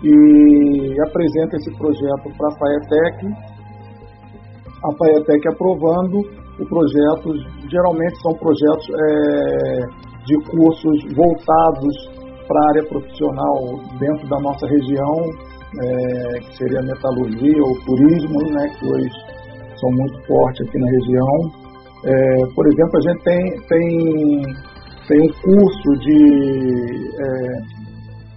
E 0.04 0.96
apresenta 1.10 1.58
esse 1.58 1.76
projeto 1.78 2.30
para 2.38 2.48
a 2.48 2.58
FAETEC, 2.60 3.26
a 4.86 4.98
FAETEC 4.98 5.48
aprovando 5.50 6.20
o 6.60 6.66
projeto, 6.70 7.34
geralmente 7.72 8.22
são 8.22 8.34
projetos 8.34 8.88
é, 8.94 10.08
de 10.26 10.36
cursos 10.52 11.16
voltados 11.16 12.18
para 12.48 12.60
a 12.62 12.70
área 12.70 12.84
profissional 12.88 13.58
dentro 14.00 14.30
da 14.30 14.40
nossa 14.40 14.68
região, 14.68 15.16
é, 15.76 16.40
que 16.40 16.58
seria 16.58 16.80
a 16.80 16.84
metalurgia 16.84 17.62
ou 17.64 17.74
turismo, 17.86 18.40
né, 18.54 18.68
que 18.80 18.86
hoje 18.86 19.10
são 19.80 19.90
muito 19.92 20.28
fortes 20.28 20.68
aqui 20.68 20.80
na 20.80 20.90
região. 20.90 21.68
É, 22.06 22.46
por 22.56 22.66
exemplo, 22.68 22.98
a 22.98 23.02
gente 23.02 23.24
tem, 23.24 23.42
tem, 23.68 24.42
tem 25.08 25.20
um 25.22 25.34
curso 25.42 25.90
de 26.00 26.20
é, 27.20 27.78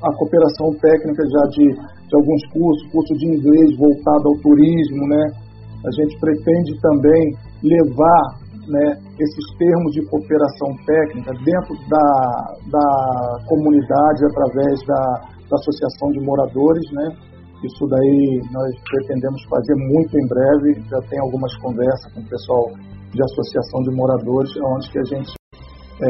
a 0.03 0.12
cooperação 0.16 0.69
técnica 0.81 1.23
já 1.29 1.45
de, 1.51 1.66
de 1.71 2.14
alguns 2.16 2.43
cursos, 2.53 2.93
curso 2.93 3.14
de 3.14 3.27
inglês 3.27 3.77
voltado 3.77 4.29
ao 4.29 4.37
turismo, 4.43 5.07
né? 5.09 5.25
A 5.85 5.90
gente 6.03 6.19
pretende 6.21 6.73
também 6.81 7.33
levar 7.62 8.40
né, 8.69 8.97
esses 9.19 9.45
termos 9.59 9.93
de 9.93 10.05
cooperação 10.09 10.69
técnica 10.87 11.33
dentro 11.45 11.75
da, 11.88 12.09
da 12.71 13.45
comunidade 13.49 14.25
através 14.31 14.81
da, 14.87 15.03
da 15.51 15.57
associação 15.59 16.09
de 16.15 16.21
moradores, 16.23 16.87
né? 16.93 17.07
Isso 17.61 17.85
daí 17.91 18.41
nós 18.53 18.71
pretendemos 18.89 19.43
fazer 19.51 19.77
muito 19.77 20.17
em 20.17 20.27
breve. 20.27 20.81
Já 20.89 21.01
tem 21.11 21.21
algumas 21.21 21.53
conversas 21.59 22.13
com 22.15 22.21
o 22.21 22.29
pessoal 22.29 22.65
de 23.13 23.21
associação 23.21 23.83
de 23.83 23.91
moradores, 23.91 24.51
onde 24.65 24.91
que 24.91 24.99
a 24.99 25.05
gente 25.05 25.33
é, 26.01 26.09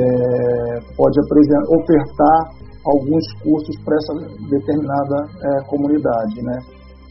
pode 0.94 1.16
ofertar 1.18 2.38
alguns 2.86 3.24
cursos 3.42 3.74
para 3.84 3.96
essa 3.96 4.14
determinada 4.48 5.16
é, 5.26 5.64
comunidade, 5.66 6.36
né? 6.42 6.56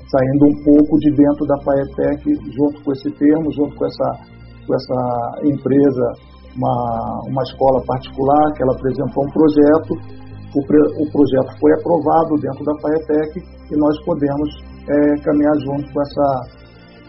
Saindo 0.10 0.46
um 0.46 0.64
pouco 0.64 0.98
de 0.98 1.12
dentro 1.12 1.46
da 1.46 1.58
FAETEC, 1.62 2.34
junto 2.56 2.84
com 2.84 2.92
esse 2.94 3.12
termo, 3.12 3.52
junto 3.52 3.76
com 3.76 3.86
essa, 3.86 4.10
com 4.66 4.74
essa 4.74 5.00
empresa, 5.46 6.06
uma, 6.56 7.22
uma 7.28 7.44
escola 7.44 7.84
particular, 7.86 8.54
que 8.56 8.64
ela 8.64 8.74
apresentou 8.74 9.24
um 9.24 9.32
projeto, 9.32 9.94
o, 10.56 10.60
o 10.60 11.12
projeto 11.12 11.60
foi 11.60 11.72
aprovado 11.74 12.36
dentro 12.42 12.64
da 12.66 12.74
FAETEC 12.82 13.40
e 13.72 13.76
nós 13.78 13.96
podemos 14.06 14.50
é, 14.90 15.22
caminhar 15.22 15.56
junto 15.62 15.94
com 15.94 16.02
essa, 16.02 16.28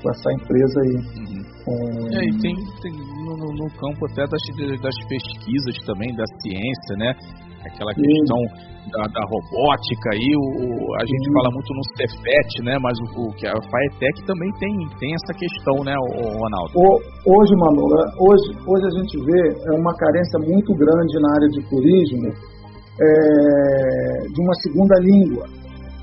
com 0.03 0.11
essa 0.11 0.33
empresa 0.33 0.81
aí. 0.81 0.97
Uhum. 1.17 1.41
Com... 1.65 1.73
É, 2.13 2.25
e 2.25 2.39
tem, 2.41 2.55
tem 2.83 2.93
no, 3.25 3.37
no, 3.37 3.69
campo 3.79 4.07
até 4.13 4.25
das, 4.27 4.43
das 4.81 4.97
pesquisas 5.09 5.77
também, 5.87 6.15
da 6.15 6.25
ciência, 6.43 6.97
né? 6.97 7.15
Aquela 7.61 7.93
questão 7.93 8.41
da, 8.89 9.05
da, 9.05 9.23
robótica 9.29 10.09
aí, 10.17 10.33
o, 10.33 10.95
a 10.97 11.05
gente 11.05 11.27
Sim. 11.29 11.33
fala 11.35 11.51
muito 11.53 11.71
no 11.77 11.85
Cefet, 11.93 12.65
né? 12.65 12.79
Mas 12.81 12.97
o, 13.17 13.29
que 13.37 13.47
a 13.47 13.53
Faetec 13.53 14.25
também 14.25 14.51
tem, 14.59 14.73
tem 14.99 15.13
essa 15.15 15.35
questão, 15.37 15.85
né, 15.85 15.93
o, 15.93 16.41
Ronaldo? 16.41 16.73
O, 16.73 16.89
hoje, 17.37 17.53
Manu, 17.57 17.85
hoje, 18.17 18.49
hoje 18.65 18.85
a 18.87 18.95
gente 18.97 19.15
vê 19.25 19.77
uma 19.77 19.93
carência 19.95 20.39
muito 20.41 20.73
grande 20.73 21.21
na 21.21 21.35
área 21.37 21.49
de 21.49 21.61
turismo 21.69 22.50
é, 23.01 24.29
de 24.29 24.41
uma 24.41 24.55
segunda 24.63 24.95
língua, 25.01 25.47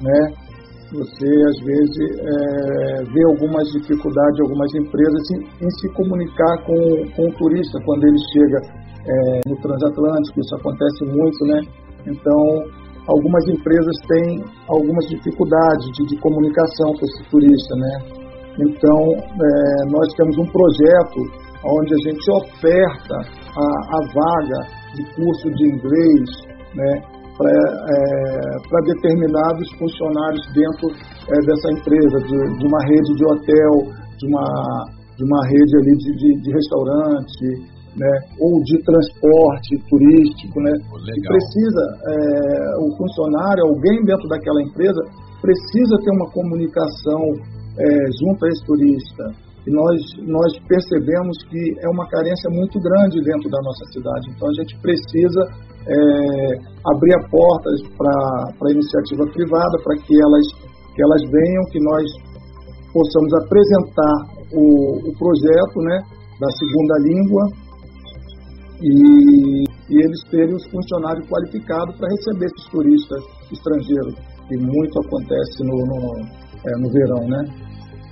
né? 0.02 0.48
Você 0.94 1.28
às 1.28 1.60
vezes 1.66 1.98
é, 2.16 3.04
vê 3.12 3.24
algumas 3.28 3.68
dificuldades, 3.76 4.40
algumas 4.40 4.74
empresas 4.74 5.24
em, 5.32 5.66
em, 5.66 5.70
se 5.82 5.90
comunicar 5.94 6.64
com, 6.64 6.80
com 7.14 7.28
o 7.28 7.34
turista 7.34 7.78
quando 7.84 8.04
ele 8.08 8.18
chega 8.32 8.58
é, 9.06 9.50
no 9.50 9.56
transatlântico, 9.62 10.40
isso 10.40 10.56
acontece 10.56 11.06
muito, 11.06 11.46
né? 11.46 11.60
Então, 12.08 12.42
algumas 13.08 13.44
empresas 13.50 13.96
têm 14.08 14.44
algumas 14.70 15.06
dificuldades 15.08 15.88
de, 15.98 16.06
de 16.08 16.22
comunicação 16.22 16.94
com 16.94 17.06
esse 17.06 17.24
turista, 17.30 17.76
né? 17.76 18.18
Então, 18.58 19.00
é, 19.14 19.92
nós 19.92 20.08
temos 20.16 20.38
um 20.38 20.48
projeto 20.50 21.20
onde 21.68 21.94
a 21.94 22.10
gente 22.10 22.32
oferta 22.32 23.16
a, 23.56 23.68
a 23.92 24.00
vaga 24.14 24.60
de 24.96 25.04
curso 25.16 25.52
de 25.52 25.68
inglês, 25.68 26.57
né? 26.78 27.18
para 27.38 27.54
é, 27.54 28.86
determinados 28.86 29.70
funcionários 29.78 30.42
dentro 30.54 30.90
é, 30.90 31.38
dessa 31.46 31.70
empresa, 31.78 32.18
de, 32.26 32.58
de, 32.58 32.66
uma 32.66 32.82
rede 32.82 33.12
de 33.14 33.26
hotel, 33.26 33.74
de 34.18 34.26
uma, 34.26 34.48
de 35.16 35.24
uma 35.24 35.42
rede 35.46 35.74
ali 35.78 35.94
de, 35.98 36.10
de, 36.18 36.30
de 36.42 36.50
restaurante, 36.52 37.78
né, 37.98 38.14
ou 38.42 38.62
de 38.64 38.78
transporte 38.84 39.78
turístico, 39.90 40.62
né, 40.62 40.74
que 41.14 41.22
precisa, 41.22 41.84
é, 42.10 42.86
o 42.86 42.90
funcionário, 42.98 43.66
alguém 43.66 44.02
dentro 44.06 44.28
daquela 44.30 44.62
empresa, 44.62 45.02
precisa 45.42 45.96
ter 46.04 46.12
uma 46.12 46.30
comunicação 46.32 47.22
é, 47.78 47.86
junto 48.22 48.46
a 48.46 48.50
esse 48.50 48.66
turista. 48.66 49.24
E 49.68 49.70
nós, 49.70 50.00
nós 50.26 50.52
percebemos 50.66 51.38
que 51.50 51.76
é 51.84 51.90
uma 51.90 52.08
carência 52.08 52.50
muito 52.50 52.80
grande 52.80 53.22
dentro 53.22 53.50
da 53.50 53.60
nossa 53.62 53.86
cidade. 53.92 54.32
Então 54.32 54.48
a 54.48 54.54
gente 54.64 54.80
precisa 54.80 55.42
é, 55.88 56.78
abrir 56.84 57.14
a 57.16 57.24
porta 57.30 57.70
para 57.98 58.68
a 58.68 58.72
iniciativa 58.72 59.24
privada, 59.32 59.76
para 59.84 59.96
que 60.04 60.14
elas, 60.14 60.46
que 60.94 61.02
elas 61.02 61.22
venham, 61.32 61.64
que 61.72 61.80
nós 61.80 62.06
possamos 62.92 63.32
apresentar 63.46 64.16
o, 64.52 64.64
o 65.08 65.12
projeto 65.18 65.78
né, 65.84 65.98
da 66.40 66.50
segunda 66.52 66.96
língua 67.08 67.44
e, 68.84 69.64
e 69.64 69.96
eles 70.04 70.22
terem 70.30 70.54
os 70.54 70.66
funcionários 70.68 71.28
qualificados 71.28 71.96
para 71.98 72.08
receber 72.10 72.46
esses 72.46 72.70
turistas 72.70 73.24
estrangeiros, 73.52 74.16
que 74.48 74.58
muito 74.58 75.00
acontece 75.00 75.64
no, 75.64 75.78
no, 75.88 76.02
é, 76.68 76.82
no 76.82 76.90
verão, 76.92 77.28
né? 77.28 77.42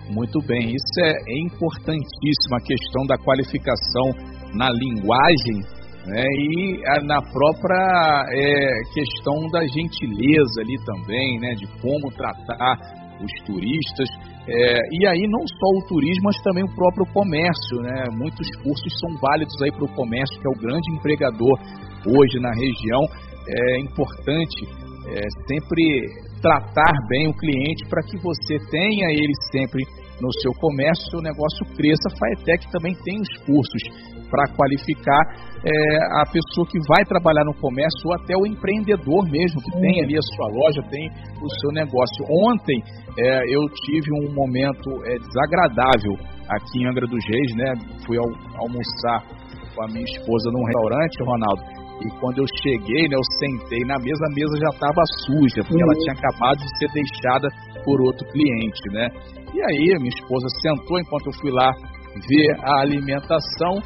Muito 0.10 0.40
bem, 0.48 0.70
isso 0.70 1.00
é, 1.02 1.14
importantíssimo, 1.46 2.56
a 2.56 2.62
questão 2.62 3.06
da 3.08 3.18
qualificação 3.18 4.36
na 4.54 4.70
linguagem 4.70 5.75
né? 6.06 6.24
E 6.24 6.82
na 7.06 7.22
própria 7.22 8.26
é, 8.30 8.82
questão 8.94 9.48
da 9.52 9.62
gentileza 9.68 10.62
ali 10.62 10.78
também, 10.86 11.40
né? 11.40 11.56
De 11.56 11.68
como 11.82 12.12
tratar 12.12 12.78
os 13.22 13.32
turistas. 13.46 14.10
É, 14.48 14.80
e 14.92 15.08
aí 15.08 15.28
não 15.28 15.42
só 15.48 15.68
o 15.80 15.88
turismo, 15.88 16.26
mas 16.26 16.42
também 16.44 16.64
o 16.64 16.76
próprio 16.76 17.06
comércio, 17.14 17.82
né? 17.82 18.06
Muitos 18.12 18.48
cursos 18.62 19.00
são 19.00 19.18
válidos 19.20 19.56
aí 19.64 19.72
para 19.72 19.86
o 19.86 19.96
comércio, 19.96 20.40
que 20.40 20.48
é 20.48 20.50
o 20.50 20.62
grande 20.62 20.92
empregador 20.94 21.58
hoje 22.06 22.40
na 22.40 22.52
região. 22.54 23.02
É 23.48 23.80
importante 23.80 24.66
é, 25.10 25.22
sempre 25.48 26.26
tratar 26.42 26.94
bem 27.10 27.28
o 27.28 27.34
cliente 27.34 27.88
para 27.90 28.04
que 28.04 28.18
você 28.18 28.60
tenha 28.70 29.10
ele 29.10 29.34
sempre 29.52 29.84
no 30.22 30.32
seu 30.42 30.54
comércio, 30.54 31.18
o 31.18 31.22
negócio 31.22 31.66
cresça. 31.76 32.08
A 32.08 32.18
Faetec 32.18 32.72
também 32.72 32.94
tem 33.04 33.20
os 33.20 33.38
cursos 33.46 34.15
para 34.36 34.52
qualificar 34.52 35.24
é, 35.64 35.72
a 36.20 36.26
pessoa 36.28 36.68
que 36.68 36.76
vai 36.92 37.08
trabalhar 37.08 37.46
no 37.48 37.56
comércio 37.56 38.04
ou 38.04 38.14
até 38.20 38.36
o 38.36 38.46
empreendedor 38.46 39.24
mesmo, 39.32 39.64
que 39.64 39.72
tem 39.80 40.04
ali 40.04 40.20
a 40.20 40.26
sua 40.36 40.48
loja, 40.52 40.84
tem 40.92 41.08
o 41.40 41.48
seu 41.62 41.72
negócio. 41.72 42.20
Ontem 42.28 42.84
é, 43.18 43.48
eu 43.48 43.64
tive 43.88 44.12
um 44.12 44.36
momento 44.36 44.92
é, 45.08 45.16
desagradável 45.24 46.20
aqui 46.52 46.84
em 46.84 46.88
Angra 46.92 47.08
dos 47.08 47.24
Reis, 47.24 47.56
né? 47.56 47.74
Fui 48.06 48.18
almoçar 48.60 49.24
com 49.74 49.84
a 49.84 49.88
minha 49.88 50.04
esposa 50.04 50.52
num 50.52 50.66
restaurante, 50.68 51.24
Ronaldo. 51.24 51.64
E 51.96 52.20
quando 52.20 52.40
eu 52.44 52.48
cheguei, 52.60 53.08
né, 53.08 53.16
eu 53.16 53.24
sentei 53.40 53.80
na 53.88 53.96
mesa, 53.96 54.20
a 54.28 54.36
mesa 54.36 54.54
já 54.60 54.70
estava 54.76 55.02
suja, 55.24 55.64
porque 55.64 55.80
uhum. 55.80 55.88
ela 55.88 56.00
tinha 56.04 56.16
acabado 56.20 56.60
de 56.60 56.70
ser 56.76 56.92
deixada 56.92 57.48
por 57.88 58.02
outro 58.04 58.28
cliente, 58.28 58.84
né? 58.92 59.08
E 59.56 59.62
aí, 59.64 59.98
minha 59.98 60.12
esposa 60.12 60.46
sentou 60.60 61.00
enquanto 61.00 61.28
eu 61.28 61.40
fui 61.40 61.52
lá 61.52 61.72
ver 62.28 62.48
a 62.64 62.82
alimentação 62.82 63.80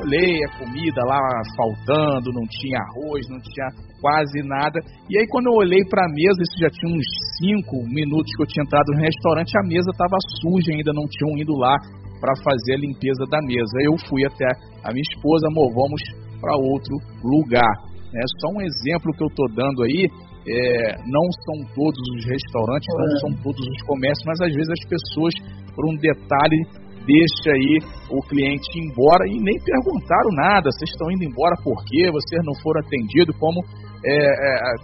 olhei 0.00 0.44
a 0.44 0.50
comida 0.58 1.00
lá 1.04 1.20
faltando, 1.56 2.32
não 2.32 2.46
tinha 2.48 2.78
arroz, 2.78 3.28
não 3.28 3.40
tinha 3.40 3.68
quase 4.00 4.42
nada. 4.44 4.78
E 5.08 5.18
aí 5.18 5.26
quando 5.28 5.46
eu 5.46 5.56
olhei 5.56 5.82
para 5.88 6.04
a 6.04 6.12
mesa, 6.12 6.40
isso 6.42 6.58
já 6.60 6.70
tinha 6.70 6.92
uns 6.92 7.06
5 7.40 7.88
minutos 7.88 8.30
que 8.36 8.42
eu 8.42 8.46
tinha 8.46 8.64
entrado 8.64 8.92
no 8.92 9.00
restaurante, 9.00 9.56
a 9.56 9.66
mesa 9.66 9.90
estava 9.90 10.16
suja 10.40 10.72
ainda, 10.72 10.92
não 10.92 11.06
tinham 11.08 11.36
ido 11.38 11.56
lá 11.56 11.76
para 12.20 12.32
fazer 12.42 12.74
a 12.74 12.80
limpeza 12.80 13.24
da 13.30 13.40
mesa. 13.42 13.76
Eu 13.82 13.96
fui 14.08 14.24
até 14.24 14.46
a 14.84 14.92
minha 14.92 15.04
esposa, 15.14 15.48
amor, 15.48 15.72
vamos 15.72 16.00
para 16.40 16.56
outro 16.56 16.94
lugar. 17.24 17.72
É 18.14 18.24
só 18.40 18.48
um 18.48 18.62
exemplo 18.62 19.12
que 19.12 19.22
eu 19.22 19.28
estou 19.28 19.48
dando 19.52 19.82
aí. 19.82 20.08
É, 20.46 20.94
não 21.10 21.26
são 21.42 21.74
todos 21.74 21.98
os 22.14 22.22
restaurantes, 22.24 22.86
não 22.94 23.16
é. 23.16 23.18
são 23.18 23.30
todos 23.42 23.58
os 23.66 23.82
comércios, 23.82 24.24
mas 24.26 24.40
às 24.40 24.54
vezes 24.54 24.70
as 24.70 24.88
pessoas, 24.88 25.34
por 25.74 25.84
um 25.90 25.96
detalhe, 25.98 26.85
deixa 27.06 27.54
aí 27.54 27.78
o 28.10 28.20
cliente 28.26 28.66
embora 28.74 29.24
e 29.30 29.38
nem 29.38 29.56
perguntaram 29.62 30.30
nada. 30.34 30.70
Vocês 30.70 30.90
estão 30.90 31.10
indo 31.10 31.24
embora 31.24 31.54
por 31.62 31.78
quê? 31.86 32.10
Vocês 32.10 32.42
não 32.44 32.54
foram 32.60 32.80
atendidos? 32.82 33.34
Como 33.38 33.62
é, 34.04 34.12
é, 34.12 34.74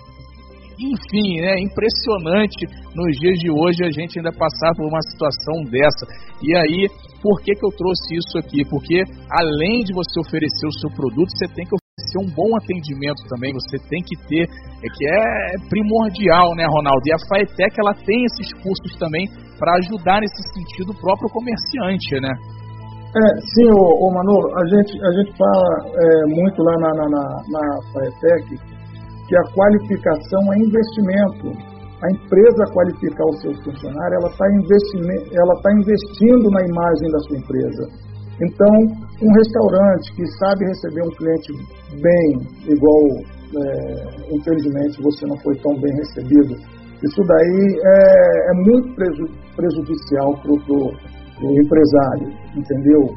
Enfim, 0.79 1.43
é 1.43 1.61
impressionante 1.61 2.65
nos 2.95 3.13
dias 3.19 3.39
de 3.39 3.51
hoje 3.51 3.85
a 3.85 3.91
gente 3.91 4.19
ainda 4.19 4.33
passar 4.33 4.73
por 4.77 4.87
uma 4.87 5.03
situação 5.11 5.65
dessa. 5.67 6.07
E 6.43 6.57
aí, 6.57 6.89
por 7.21 7.43
que, 7.43 7.53
que 7.55 7.67
eu 7.67 7.71
trouxe 7.71 8.15
isso 8.15 8.39
aqui? 8.39 8.65
Porque 8.71 9.03
além 9.31 9.83
de 9.83 9.93
você 9.93 10.21
oferecer 10.21 10.67
o 10.67 10.79
seu 10.81 10.91
produto, 10.91 11.31
você 11.31 11.47
tem 11.55 11.67
que 11.67 11.82
oferecer 11.93 12.19
um 12.19 12.31
bom 12.35 12.57
atendimento 12.57 13.21
também. 13.29 13.53
Você 13.53 13.77
tem 13.89 14.03
que 14.03 14.17
ter, 14.29 14.45
é 14.45 14.89
que 14.89 15.05
é 15.07 15.69
primordial, 15.69 16.55
né, 16.57 16.65
Ronaldo? 16.67 17.03
E 17.07 17.13
a 17.13 17.21
Faetec 17.29 17.77
ela 17.79 17.95
tem 18.05 18.25
esses 18.25 18.53
cursos 18.63 18.97
também 18.99 19.29
para 19.59 19.77
ajudar 19.85 20.21
nesse 20.21 20.43
sentido 20.57 20.93
o 20.93 21.01
próprio 21.01 21.29
comerciante, 21.31 22.21
né? 22.21 22.33
É, 23.13 23.29
sim, 23.55 23.69
ô, 23.69 24.09
ô 24.09 24.11
Manolo, 24.11 24.49
a 24.57 24.65
gente, 24.73 24.93
a 24.97 25.13
gente 25.21 25.37
fala 25.37 25.69
é, 25.85 26.27
muito 26.33 26.63
lá 26.63 26.75
na, 26.81 26.91
na, 26.97 27.07
na, 27.13 27.25
na 27.53 27.65
Faetec 27.93 28.57
que 29.29 29.37
a 29.37 29.45
qualificação 29.53 30.53
é 30.53 30.59
investimento 30.59 31.73
a 32.03 32.11
empresa 32.11 32.73
qualificar 32.75 33.25
os 33.31 33.41
seus 33.43 33.57
funcionários, 33.63 34.19
ela 34.19 34.27
está 34.27 34.45
ela 34.45 35.55
tá 35.63 35.71
investindo 35.71 36.51
na 36.51 36.61
imagem 36.67 37.09
da 37.13 37.19
sua 37.21 37.39
empresa. 37.39 38.12
Então, 38.43 38.75
um 39.23 39.33
restaurante 39.33 40.15
que 40.17 40.27
sabe 40.39 40.65
receber 40.67 41.03
um 41.03 41.15
cliente 41.15 41.53
bem, 42.01 42.75
igual, 42.75 43.03
é, 43.55 44.35
infelizmente, 44.35 45.01
você 45.03 45.27
não 45.27 45.37
foi 45.39 45.55
tão 45.63 45.75
bem 45.81 45.95
recebido, 45.95 46.57
isso 47.05 47.23
daí 47.27 47.81
é, 47.85 48.51
é 48.51 48.55
muito 48.55 48.95
prejudicial 49.55 50.33
para 50.41 50.53
o 50.53 51.61
empresário, 51.61 52.29
entendeu? 52.57 53.15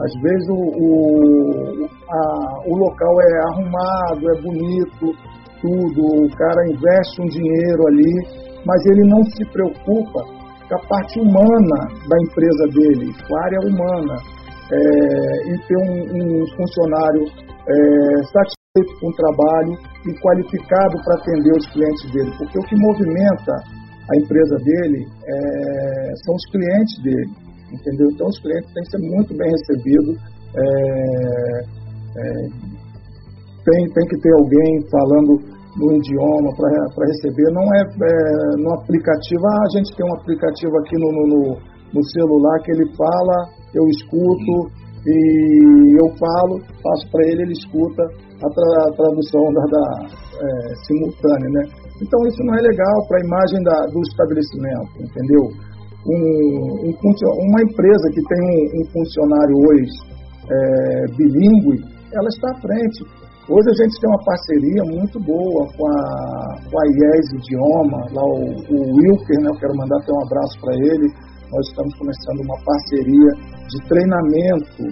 Às 0.00 0.12
vezes 0.22 0.48
o, 0.48 0.60
o, 0.78 1.86
a, 1.86 2.68
o 2.68 2.76
local 2.76 3.14
é 3.20 3.38
arrumado, 3.50 4.30
é 4.30 4.42
bonito, 4.42 5.12
tudo, 5.60 6.24
o 6.24 6.30
cara 6.36 6.70
investe 6.70 7.20
um 7.20 7.26
dinheiro 7.26 7.86
ali, 7.88 8.58
mas 8.64 8.86
ele 8.86 9.08
não 9.08 9.22
se 9.24 9.44
preocupa 9.52 10.22
com 10.68 10.74
a 10.76 10.86
parte 10.88 11.18
humana 11.18 11.88
da 12.08 12.16
empresa 12.22 12.64
dele, 12.74 13.12
com 13.26 13.36
a 13.36 13.44
área 13.44 13.60
humana, 13.66 14.37
é, 14.72 15.50
em 15.50 15.56
ter 15.66 15.78
um, 15.78 16.42
um 16.42 16.46
funcionário 16.56 17.24
é, 17.24 18.22
satisfeito 18.32 19.00
com 19.00 19.08
o 19.08 19.16
trabalho 19.16 19.72
e 20.06 20.14
qualificado 20.20 20.94
para 21.04 21.14
atender 21.16 21.52
os 21.52 21.66
clientes 21.72 22.12
dele, 22.12 22.30
porque 22.38 22.58
o 22.58 22.62
que 22.62 22.76
movimenta 22.76 23.52
a 24.10 24.16
empresa 24.16 24.56
dele 24.56 25.04
é, 25.04 26.12
são 26.24 26.34
os 26.34 26.44
clientes 26.50 27.02
dele, 27.02 27.30
entendeu? 27.72 28.08
Então 28.12 28.26
os 28.28 28.40
clientes 28.40 28.72
têm 28.72 28.82
que 28.84 28.90
ser 28.90 29.02
muito 29.04 29.36
bem 29.36 29.50
recebidos. 29.50 30.16
É, 30.56 31.60
é 32.16 32.78
tem, 33.68 33.84
tem 33.92 34.06
que 34.08 34.16
ter 34.22 34.32
alguém 34.32 34.80
falando 34.90 35.58
no 35.76 35.96
idioma 35.96 36.50
para 36.56 37.06
receber. 37.06 37.52
Não 37.52 37.62
é, 37.62 37.80
é, 37.84 38.62
no 38.62 38.72
aplicativo, 38.80 39.44
ah, 39.44 39.62
a 39.62 39.76
gente 39.76 39.94
tem 39.94 40.06
um 40.08 40.14
aplicativo 40.16 40.78
aqui 40.78 40.96
no, 40.96 41.10
no, 41.12 41.42
no 41.92 42.02
celular 42.16 42.58
que 42.64 42.72
ele 42.72 42.86
fala, 42.96 43.36
eu 43.74 43.84
escuto 43.88 44.70
e 45.06 45.96
eu 46.00 46.08
falo, 46.18 46.60
passo 46.82 47.10
para 47.10 47.24
ele, 47.28 47.42
ele 47.42 47.52
escuta 47.52 48.02
a, 48.02 48.48
tra, 48.50 48.68
a 48.88 48.92
tradução 48.92 49.44
da, 49.54 49.64
da 49.64 49.84
é, 50.08 50.74
simultânea, 50.86 51.48
né? 51.50 51.62
Então 52.02 52.18
isso 52.26 52.42
não 52.44 52.54
é 52.54 52.60
legal 52.60 52.96
para 53.08 53.18
a 53.18 53.24
imagem 53.24 53.62
da, 53.62 53.86
do 53.86 54.00
estabelecimento, 54.02 54.92
entendeu? 55.00 55.44
Um, 56.06 56.92
um, 56.92 57.12
uma 57.50 57.62
empresa 57.62 58.06
que 58.12 58.22
tem 58.22 58.40
um, 58.40 58.80
um 58.80 58.84
funcionário 58.92 59.56
hoje 59.56 60.18
é, 60.48 61.16
bilíngue, 61.16 61.82
ela 62.14 62.28
está 62.28 62.50
à 62.50 62.60
frente. 62.60 63.04
Hoje 63.48 63.68
a 63.70 63.76
gente 63.82 64.00
tem 64.00 64.10
uma 64.10 64.24
parceria 64.24 64.82
muito 64.84 65.18
boa 65.20 65.64
com 65.72 65.84
a, 65.88 66.00
com 66.68 66.76
a 66.78 66.84
IES 66.84 67.32
Idioma, 67.32 68.00
lá 68.12 68.24
o, 68.24 68.44
o 68.44 68.76
Wilker, 68.92 69.40
né? 69.40 69.48
Eu 69.48 69.58
quero 69.58 69.74
mandar 69.76 69.96
até 69.96 70.12
um 70.12 70.22
abraço 70.22 70.60
para 70.60 70.74
ele. 70.76 71.06
Nós 71.48 71.64
estamos 71.68 71.94
começando 71.96 72.40
uma 72.44 72.58
parceria 72.60 73.30
de 73.68 73.78
treinamento 73.88 74.84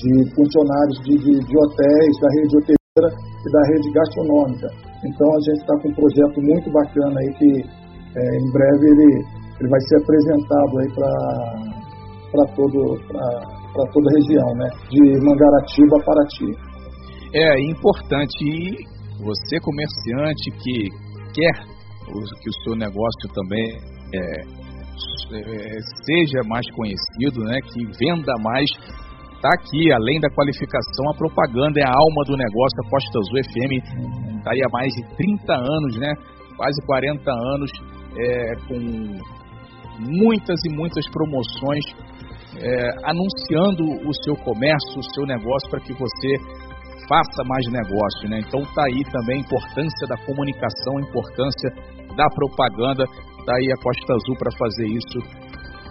de 0.00 0.12
funcionários 0.32 0.98
de, 1.04 1.14
de, 1.20 1.34
de 1.36 1.54
hotéis, 1.58 2.14
da 2.22 2.28
rede 2.32 2.56
hoteleira 2.56 3.08
e 3.12 3.48
da 3.52 3.62
rede 3.68 3.90
gastronômica. 3.92 4.68
Então 5.04 5.28
a 5.28 5.40
gente 5.44 5.60
está 5.60 5.74
com 5.82 5.88
um 5.88 5.94
projeto 5.94 6.40
muito 6.40 6.72
bacana 6.72 7.20
aí 7.20 7.30
que 7.36 7.50
é, 7.60 8.22
em 8.40 8.50
breve 8.52 8.84
ele, 8.88 9.10
ele 9.60 9.68
vai 9.68 9.80
ser 9.80 9.96
apresentado 10.00 10.78
aí 10.80 10.88
para 12.32 12.44
todo 12.56 12.96
para 13.72 13.84
toda 13.92 14.08
a 14.08 14.14
região, 14.16 14.48
né? 14.56 14.68
De 14.88 15.00
Mangaratiba 15.24 15.96
a 16.00 16.04
Paraty. 16.04 16.50
É 17.34 17.70
importante 17.70 18.44
e 18.44 19.22
você 19.22 19.60
comerciante 19.60 20.50
que 20.62 20.88
quer 21.34 21.54
que 22.40 22.48
o 22.48 22.62
seu 22.64 22.74
negócio 22.76 23.28
também 23.34 23.76
é, 24.14 24.57
é, 25.32 25.78
seja 26.04 26.40
mais 26.46 26.66
conhecido, 26.72 27.44
né, 27.44 27.58
que 27.60 27.84
venda 27.98 28.32
mais, 28.42 28.66
está 29.34 29.48
aqui, 29.54 29.92
além 29.92 30.20
da 30.20 30.28
qualificação, 30.30 31.10
a 31.10 31.16
propaganda 31.16 31.80
é 31.80 31.84
a 31.84 31.92
alma 31.92 32.24
do 32.26 32.36
negócio. 32.36 32.76
A 32.84 32.90
Costa 32.90 33.18
Azul 33.18 33.38
FM 33.44 33.72
está 34.38 34.50
aí 34.52 34.60
há 34.64 34.70
mais 34.72 34.92
de 34.94 35.02
30 35.16 35.54
anos, 35.54 35.98
né, 35.98 36.12
quase 36.56 36.86
40 36.86 37.30
anos, 37.30 37.70
é, 38.16 38.54
com 38.66 38.78
muitas 40.00 40.58
e 40.64 40.70
muitas 40.74 41.08
promoções, 41.10 41.84
é, 42.58 42.90
anunciando 43.04 43.84
o 44.08 44.14
seu 44.24 44.34
comércio, 44.36 44.98
o 44.98 45.14
seu 45.14 45.26
negócio, 45.26 45.70
para 45.70 45.80
que 45.80 45.92
você 45.92 46.68
faça 47.08 47.42
mais 47.44 47.64
negócio, 47.70 48.28
né? 48.28 48.40
Então 48.40 48.60
tá 48.74 48.84
aí 48.84 49.02
também 49.10 49.36
a 49.36 49.40
importância 49.40 50.06
da 50.08 50.16
comunicação, 50.26 50.98
a 50.98 51.00
importância 51.00 51.70
da 52.16 52.26
propaganda, 52.34 53.04
tá 53.48 53.56
aí 53.56 53.72
a 53.72 53.80
Costa 53.80 54.12
Azul 54.12 54.36
para 54.36 54.52
fazer 54.60 54.86
isso 54.92 55.18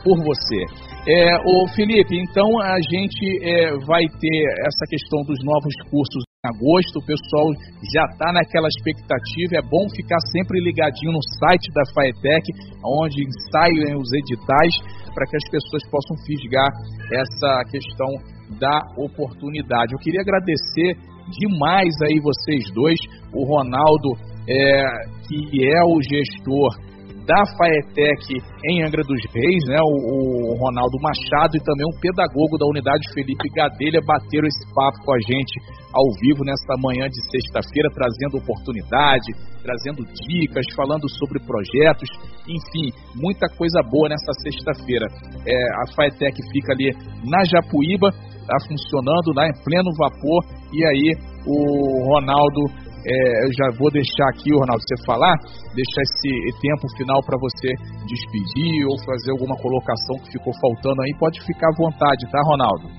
por 0.06 0.18
você. 0.22 0.62
É, 1.10 1.38
o 1.42 1.68
Felipe, 1.74 2.14
então 2.14 2.46
a 2.62 2.78
gente 2.78 3.26
é, 3.42 3.74
vai 3.82 4.06
ter 4.22 4.40
essa 4.62 4.86
questão 4.88 5.26
dos 5.26 5.40
novos 5.42 5.74
cursos 5.90 6.22
em 6.22 6.50
agosto, 6.54 7.02
o 7.02 7.06
pessoal 7.06 7.50
já 7.96 8.06
está 8.06 8.32
naquela 8.32 8.68
expectativa, 8.68 9.58
é 9.58 9.64
bom 9.66 9.90
ficar 9.90 10.20
sempre 10.30 10.62
ligadinho 10.62 11.12
no 11.12 11.24
site 11.42 11.74
da 11.74 11.82
Faetec, 11.96 12.46
onde 12.86 13.26
ensaiam 13.26 13.98
os 13.98 14.12
editais, 14.14 14.74
para 15.16 15.26
que 15.26 15.38
as 15.38 15.50
pessoas 15.50 15.82
possam 15.90 16.16
fisgar 16.28 16.70
essa 17.10 17.64
questão 17.72 18.12
da 18.60 18.78
oportunidade. 19.02 19.94
Eu 19.94 20.00
queria 20.00 20.22
agradecer 20.22 20.94
demais 21.42 21.94
aí 22.06 22.20
vocês 22.22 22.64
dois, 22.74 23.00
o 23.34 23.44
Ronaldo, 23.44 24.14
é, 24.48 24.86
que 25.28 25.66
é 25.66 25.84
o 25.84 26.00
gestor 26.02 26.88
da 27.28 27.44
Faetec 27.60 28.40
em 28.72 28.84
Angra 28.88 29.04
dos 29.04 29.20
Reis, 29.36 29.64
né? 29.68 29.76
O, 29.84 30.56
o, 30.56 30.58
Ronaldo 30.64 30.96
Machado 31.04 31.60
e 31.60 31.62
também 31.62 31.86
um 31.86 32.00
pedagogo 32.00 32.58
da 32.58 32.66
unidade 32.72 33.04
Felipe 33.14 33.52
Gadelha 33.54 34.00
bateram 34.00 34.48
esse 34.48 34.64
papo 34.74 35.04
com 35.04 35.12
a 35.12 35.20
gente 35.20 35.60
ao 35.92 36.08
vivo 36.24 36.48
nesta 36.48 36.80
manhã 36.80 37.06
de 37.12 37.20
sexta-feira, 37.28 37.92
trazendo 37.92 38.40
oportunidade, 38.40 39.36
trazendo 39.62 40.08
dicas, 40.24 40.64
falando 40.74 41.04
sobre 41.20 41.44
projetos, 41.44 42.08
enfim, 42.48 42.96
muita 43.14 43.52
coisa 43.60 43.84
boa 43.84 44.08
nessa 44.08 44.32
sexta-feira. 44.48 45.08
É, 45.46 45.56
a 45.84 45.96
Faetec 45.96 46.36
fica 46.52 46.72
ali 46.72 46.96
na 47.28 47.44
Japuíba, 47.44 48.08
está 48.40 48.56
funcionando 48.72 49.36
lá 49.36 49.52
em 49.52 49.56
pleno 49.68 49.92
vapor. 50.00 50.42
E 50.72 50.80
aí 50.84 51.12
o 51.48 52.14
Ronaldo, 52.14 52.87
é, 53.08 53.48
eu 53.48 53.52
já 53.56 53.68
vou 53.80 53.88
deixar 53.88 54.28
aqui, 54.36 54.52
o 54.52 54.60
Ronaldo, 54.60 54.84
você 54.84 55.00
falar, 55.08 55.36
deixar 55.72 56.04
esse 56.04 56.32
tempo 56.60 56.86
final 57.00 57.24
para 57.24 57.40
você 57.40 57.72
despedir 58.04 58.84
ou 58.84 59.00
fazer 59.08 59.32
alguma 59.32 59.56
colocação 59.64 60.20
que 60.28 60.36
ficou 60.36 60.52
faltando 60.60 61.00
aí. 61.02 61.12
Pode 61.16 61.40
ficar 61.48 61.72
à 61.72 61.78
vontade, 61.80 62.28
tá, 62.28 62.40
Ronaldo? 62.44 62.92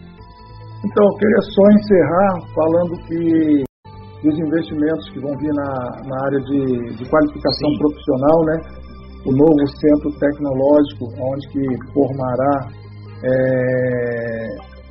Então, 0.81 1.05
eu 1.05 1.17
queria 1.21 1.43
só 1.45 1.65
encerrar 1.77 2.33
falando 2.57 2.93
que 3.05 3.69
dos 4.25 4.35
investimentos 4.35 5.11
que 5.13 5.21
vão 5.21 5.37
vir 5.37 5.53
na, 5.53 5.71
na 6.09 6.17
área 6.25 6.41
de, 6.41 6.97
de 6.97 7.05
qualificação 7.05 7.69
Sim. 7.71 7.79
profissional, 7.79 8.39
né? 8.49 8.57
O 9.27 9.33
novo 9.37 9.63
centro 9.77 10.09
tecnológico, 10.19 11.05
onde 11.21 11.49
que 11.53 11.93
formará 11.93 12.71
é, 13.23 14.47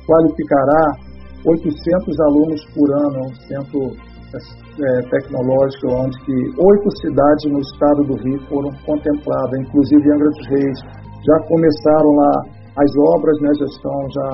qualificará 0.06 1.08
800 1.44 2.20
alunos 2.20 2.60
por 2.74 2.88
ano, 2.92 3.26
um 3.26 3.34
centro 3.48 4.07
é, 4.36 5.02
tecnológico, 5.10 5.88
onde 5.88 6.18
que 6.24 6.32
oito 6.32 6.88
cidades 7.00 7.44
no 7.50 7.60
estado 7.60 8.02
do 8.04 8.14
Rio 8.22 8.38
foram 8.48 8.70
contempladas, 8.84 9.60
inclusive 9.60 10.12
Angra 10.12 10.28
dos 10.28 10.46
Reis. 10.48 10.78
Já 11.24 11.36
começaram 11.48 12.10
lá 12.14 12.32
as 12.78 12.90
obras, 13.16 13.36
né, 13.40 13.50
já 13.58 13.64
estão 13.64 13.96
já 14.14 14.30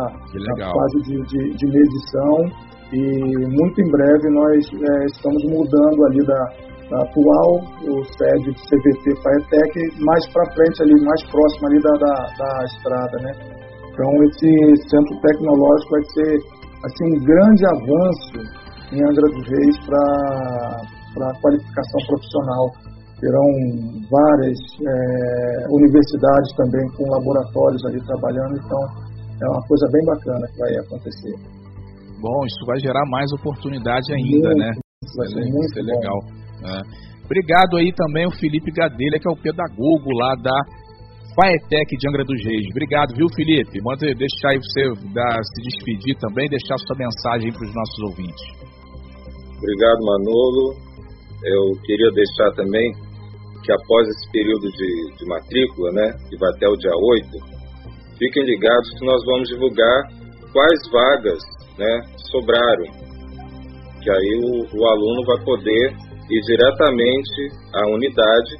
na 0.58 0.72
fase 0.72 0.98
de, 1.08 1.16
de, 1.24 1.56
de, 1.56 1.66
medição 1.66 2.36
e 2.92 3.00
muito 3.48 3.80
em 3.80 3.90
breve 3.90 4.28
nós 4.30 4.60
é, 4.68 5.04
estamos 5.06 5.42
mudando 5.48 6.04
ali 6.04 6.20
da, 6.26 6.42
da 6.90 7.02
atual 7.04 7.56
o 7.88 8.04
sede 8.04 8.52
de 8.52 8.60
CVT 8.68 9.22
Faetec 9.22 10.04
mais 10.04 10.28
para 10.32 10.44
frente 10.52 10.82
ali, 10.82 11.04
mais 11.04 11.22
próximo 11.30 11.68
ali 11.68 11.80
da, 11.80 11.92
da, 11.96 12.14
da 12.38 12.64
estrada, 12.64 13.16
né? 13.22 13.32
Então, 13.94 14.10
esse 14.24 14.90
centro 14.90 15.20
tecnológico 15.22 15.90
vai 15.90 16.04
ser 16.12 16.36
assim, 16.84 17.16
um 17.16 17.24
grande 17.24 17.64
avanço 17.64 18.63
em 18.92 19.00
Angra 19.00 19.28
dos 19.32 19.46
Reis 19.48 19.76
para 19.86 21.40
qualificação 21.40 22.00
profissional. 22.06 22.64
Terão 23.20 23.48
várias 24.10 24.58
é, 24.82 25.66
universidades 25.70 26.50
também 26.56 26.84
com 26.96 27.08
laboratórios 27.08 27.80
ali 27.86 27.98
trabalhando, 28.04 28.58
então 28.58 28.80
é 29.40 29.48
uma 29.48 29.62
coisa 29.66 29.86
bem 29.92 30.04
bacana 30.04 30.46
que 30.48 30.58
vai 30.58 30.72
acontecer. 30.76 31.34
Bom, 32.20 32.44
isso 32.44 32.66
vai 32.66 32.78
gerar 32.80 33.04
mais 33.08 33.30
oportunidade 33.32 34.12
ainda, 34.12 34.48
muito, 34.48 34.58
né? 34.58 34.70
Isso 35.04 35.16
vai 35.16 35.28
ser 35.28 35.44
muito 35.52 35.76
legal. 35.80 36.18
É. 36.64 37.14
Obrigado 37.24 37.76
aí 37.78 37.92
também 37.94 38.26
o 38.26 38.32
Felipe 38.32 38.70
Gadelha, 38.72 39.18
que 39.18 39.28
é 39.28 39.32
o 39.32 39.40
pedagogo 39.40 40.10
lá 40.12 40.34
da 40.42 40.58
Faetec 41.34 41.96
de 41.96 42.08
Angra 42.08 42.24
dos 42.24 42.44
Reis. 42.44 42.66
Obrigado, 42.70 43.14
viu, 43.16 43.26
Felipe? 43.34 43.80
Manda 43.82 44.06
deixar 44.14 44.50
aí 44.50 44.58
você 44.58 44.92
dar, 45.12 45.40
se 45.42 45.62
despedir 45.62 46.16
também, 46.20 46.48
deixar 46.48 46.76
sua 46.78 46.96
mensagem 46.96 47.50
para 47.52 47.66
os 47.66 47.74
nossos 47.74 47.98
ouvintes. 48.10 48.73
Obrigado, 49.64 50.04
Manolo. 50.04 50.76
Eu 51.42 51.72
queria 51.86 52.10
deixar 52.12 52.52
também 52.52 52.92
que 53.64 53.72
após 53.72 54.06
esse 54.08 54.30
período 54.30 54.68
de, 54.68 55.16
de 55.16 55.24
matrícula, 55.24 55.90
né, 55.90 56.12
que 56.28 56.36
vai 56.36 56.50
até 56.52 56.68
o 56.68 56.76
dia 56.76 56.92
8, 56.92 57.28
fiquem 58.18 58.44
ligados 58.44 58.90
que 58.98 59.06
nós 59.06 59.24
vamos 59.24 59.48
divulgar 59.48 60.02
quais 60.52 60.80
vagas 60.92 61.40
né, 61.78 62.02
sobraram. 62.30 62.84
Que 64.02 64.10
aí 64.10 64.40
o, 64.44 64.68
o 64.68 64.86
aluno 64.86 65.24
vai 65.24 65.42
poder 65.42 65.96
ir 66.28 66.40
diretamente 66.44 67.48
à 67.72 67.88
unidade 67.88 68.56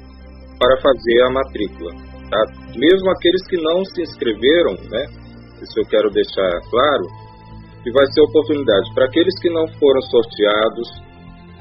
para 0.57 0.81
fazer 0.81 1.21
a 1.21 1.29
matrícula. 1.29 1.91
Tá? 2.31 2.41
Mesmo 2.75 3.11
aqueles 3.11 3.45
que 3.47 3.57
não 3.61 3.85
se 3.85 4.01
inscreveram, 4.01 4.73
né, 4.89 5.05
isso 5.61 5.79
eu 5.79 5.85
quero 5.85 6.09
deixar 6.09 6.49
claro, 6.71 7.05
que 7.85 7.93
vai 7.93 8.05
ser 8.09 8.21
oportunidade 8.25 8.89
para 8.95 9.05
aqueles 9.05 9.37
que 9.39 9.49
não 9.53 9.67
foram 9.77 10.01
sorteados, 10.09 10.89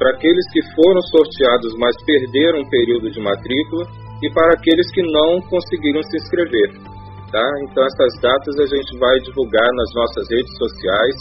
para 0.00 0.08
aqueles 0.16 0.46
que 0.56 0.64
foram 0.72 1.02
sorteados, 1.12 1.76
mas 1.76 1.92
perderam 2.08 2.64
um 2.64 2.68
período 2.70 3.10
de 3.12 3.20
matrícula, 3.20 3.84
e 4.24 4.32
para 4.32 4.56
aqueles 4.56 4.90
que 4.90 5.02
não 5.04 5.36
conseguiram 5.52 6.02
se 6.02 6.16
inscrever. 6.16 6.72
Tá? 7.30 7.44
Então, 7.68 7.84
essas 7.84 8.20
datas 8.22 8.56
a 8.56 8.66
gente 8.72 8.98
vai 8.98 9.20
divulgar 9.20 9.68
nas 9.68 9.90
nossas 9.94 10.24
redes 10.30 10.56
sociais. 10.56 11.16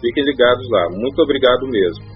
Fiquem 0.00 0.22
ligados 0.22 0.66
lá. 0.70 0.86
Muito 0.94 1.20
obrigado 1.22 1.66
mesmo. 1.66 2.09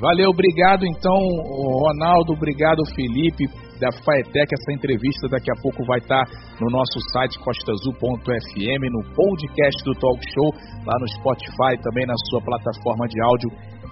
Valeu, 0.00 0.30
obrigado 0.30 0.86
então, 0.86 1.12
Ronaldo, 1.12 2.32
obrigado, 2.32 2.80
Felipe, 2.94 3.44
da 3.78 3.92
Faetec. 3.92 4.48
Essa 4.48 4.72
entrevista 4.72 5.28
daqui 5.28 5.52
a 5.52 5.60
pouco 5.60 5.84
vai 5.84 5.98
estar 5.98 6.24
no 6.58 6.70
nosso 6.70 6.98
site 7.12 7.38
costaazul.fm, 7.38 8.82
no 8.88 9.02
podcast 9.14 9.84
do 9.84 9.92
Talk 10.00 10.20
Show, 10.32 10.54
lá 10.86 10.96
no 10.98 11.08
Spotify, 11.20 11.76
também 11.84 12.06
na 12.06 12.16
sua 12.30 12.40
plataforma 12.40 13.06
de 13.08 13.20
áudio 13.20 13.50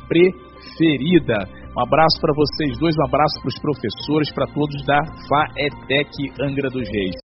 preferida. 0.09 1.45
Um 1.77 1.81
abraço 1.83 2.17
para 2.21 2.33
vocês 2.35 2.79
dois, 2.79 2.97
um 2.97 3.05
abraço 3.05 3.41
para 3.43 3.49
os 3.49 3.59
professores, 3.61 4.33
para 4.33 4.47
todos 4.47 4.85
da 4.87 5.05
Faetec 5.29 6.11
Angra 6.41 6.71
dos 6.71 6.89
Reis. 6.89 7.17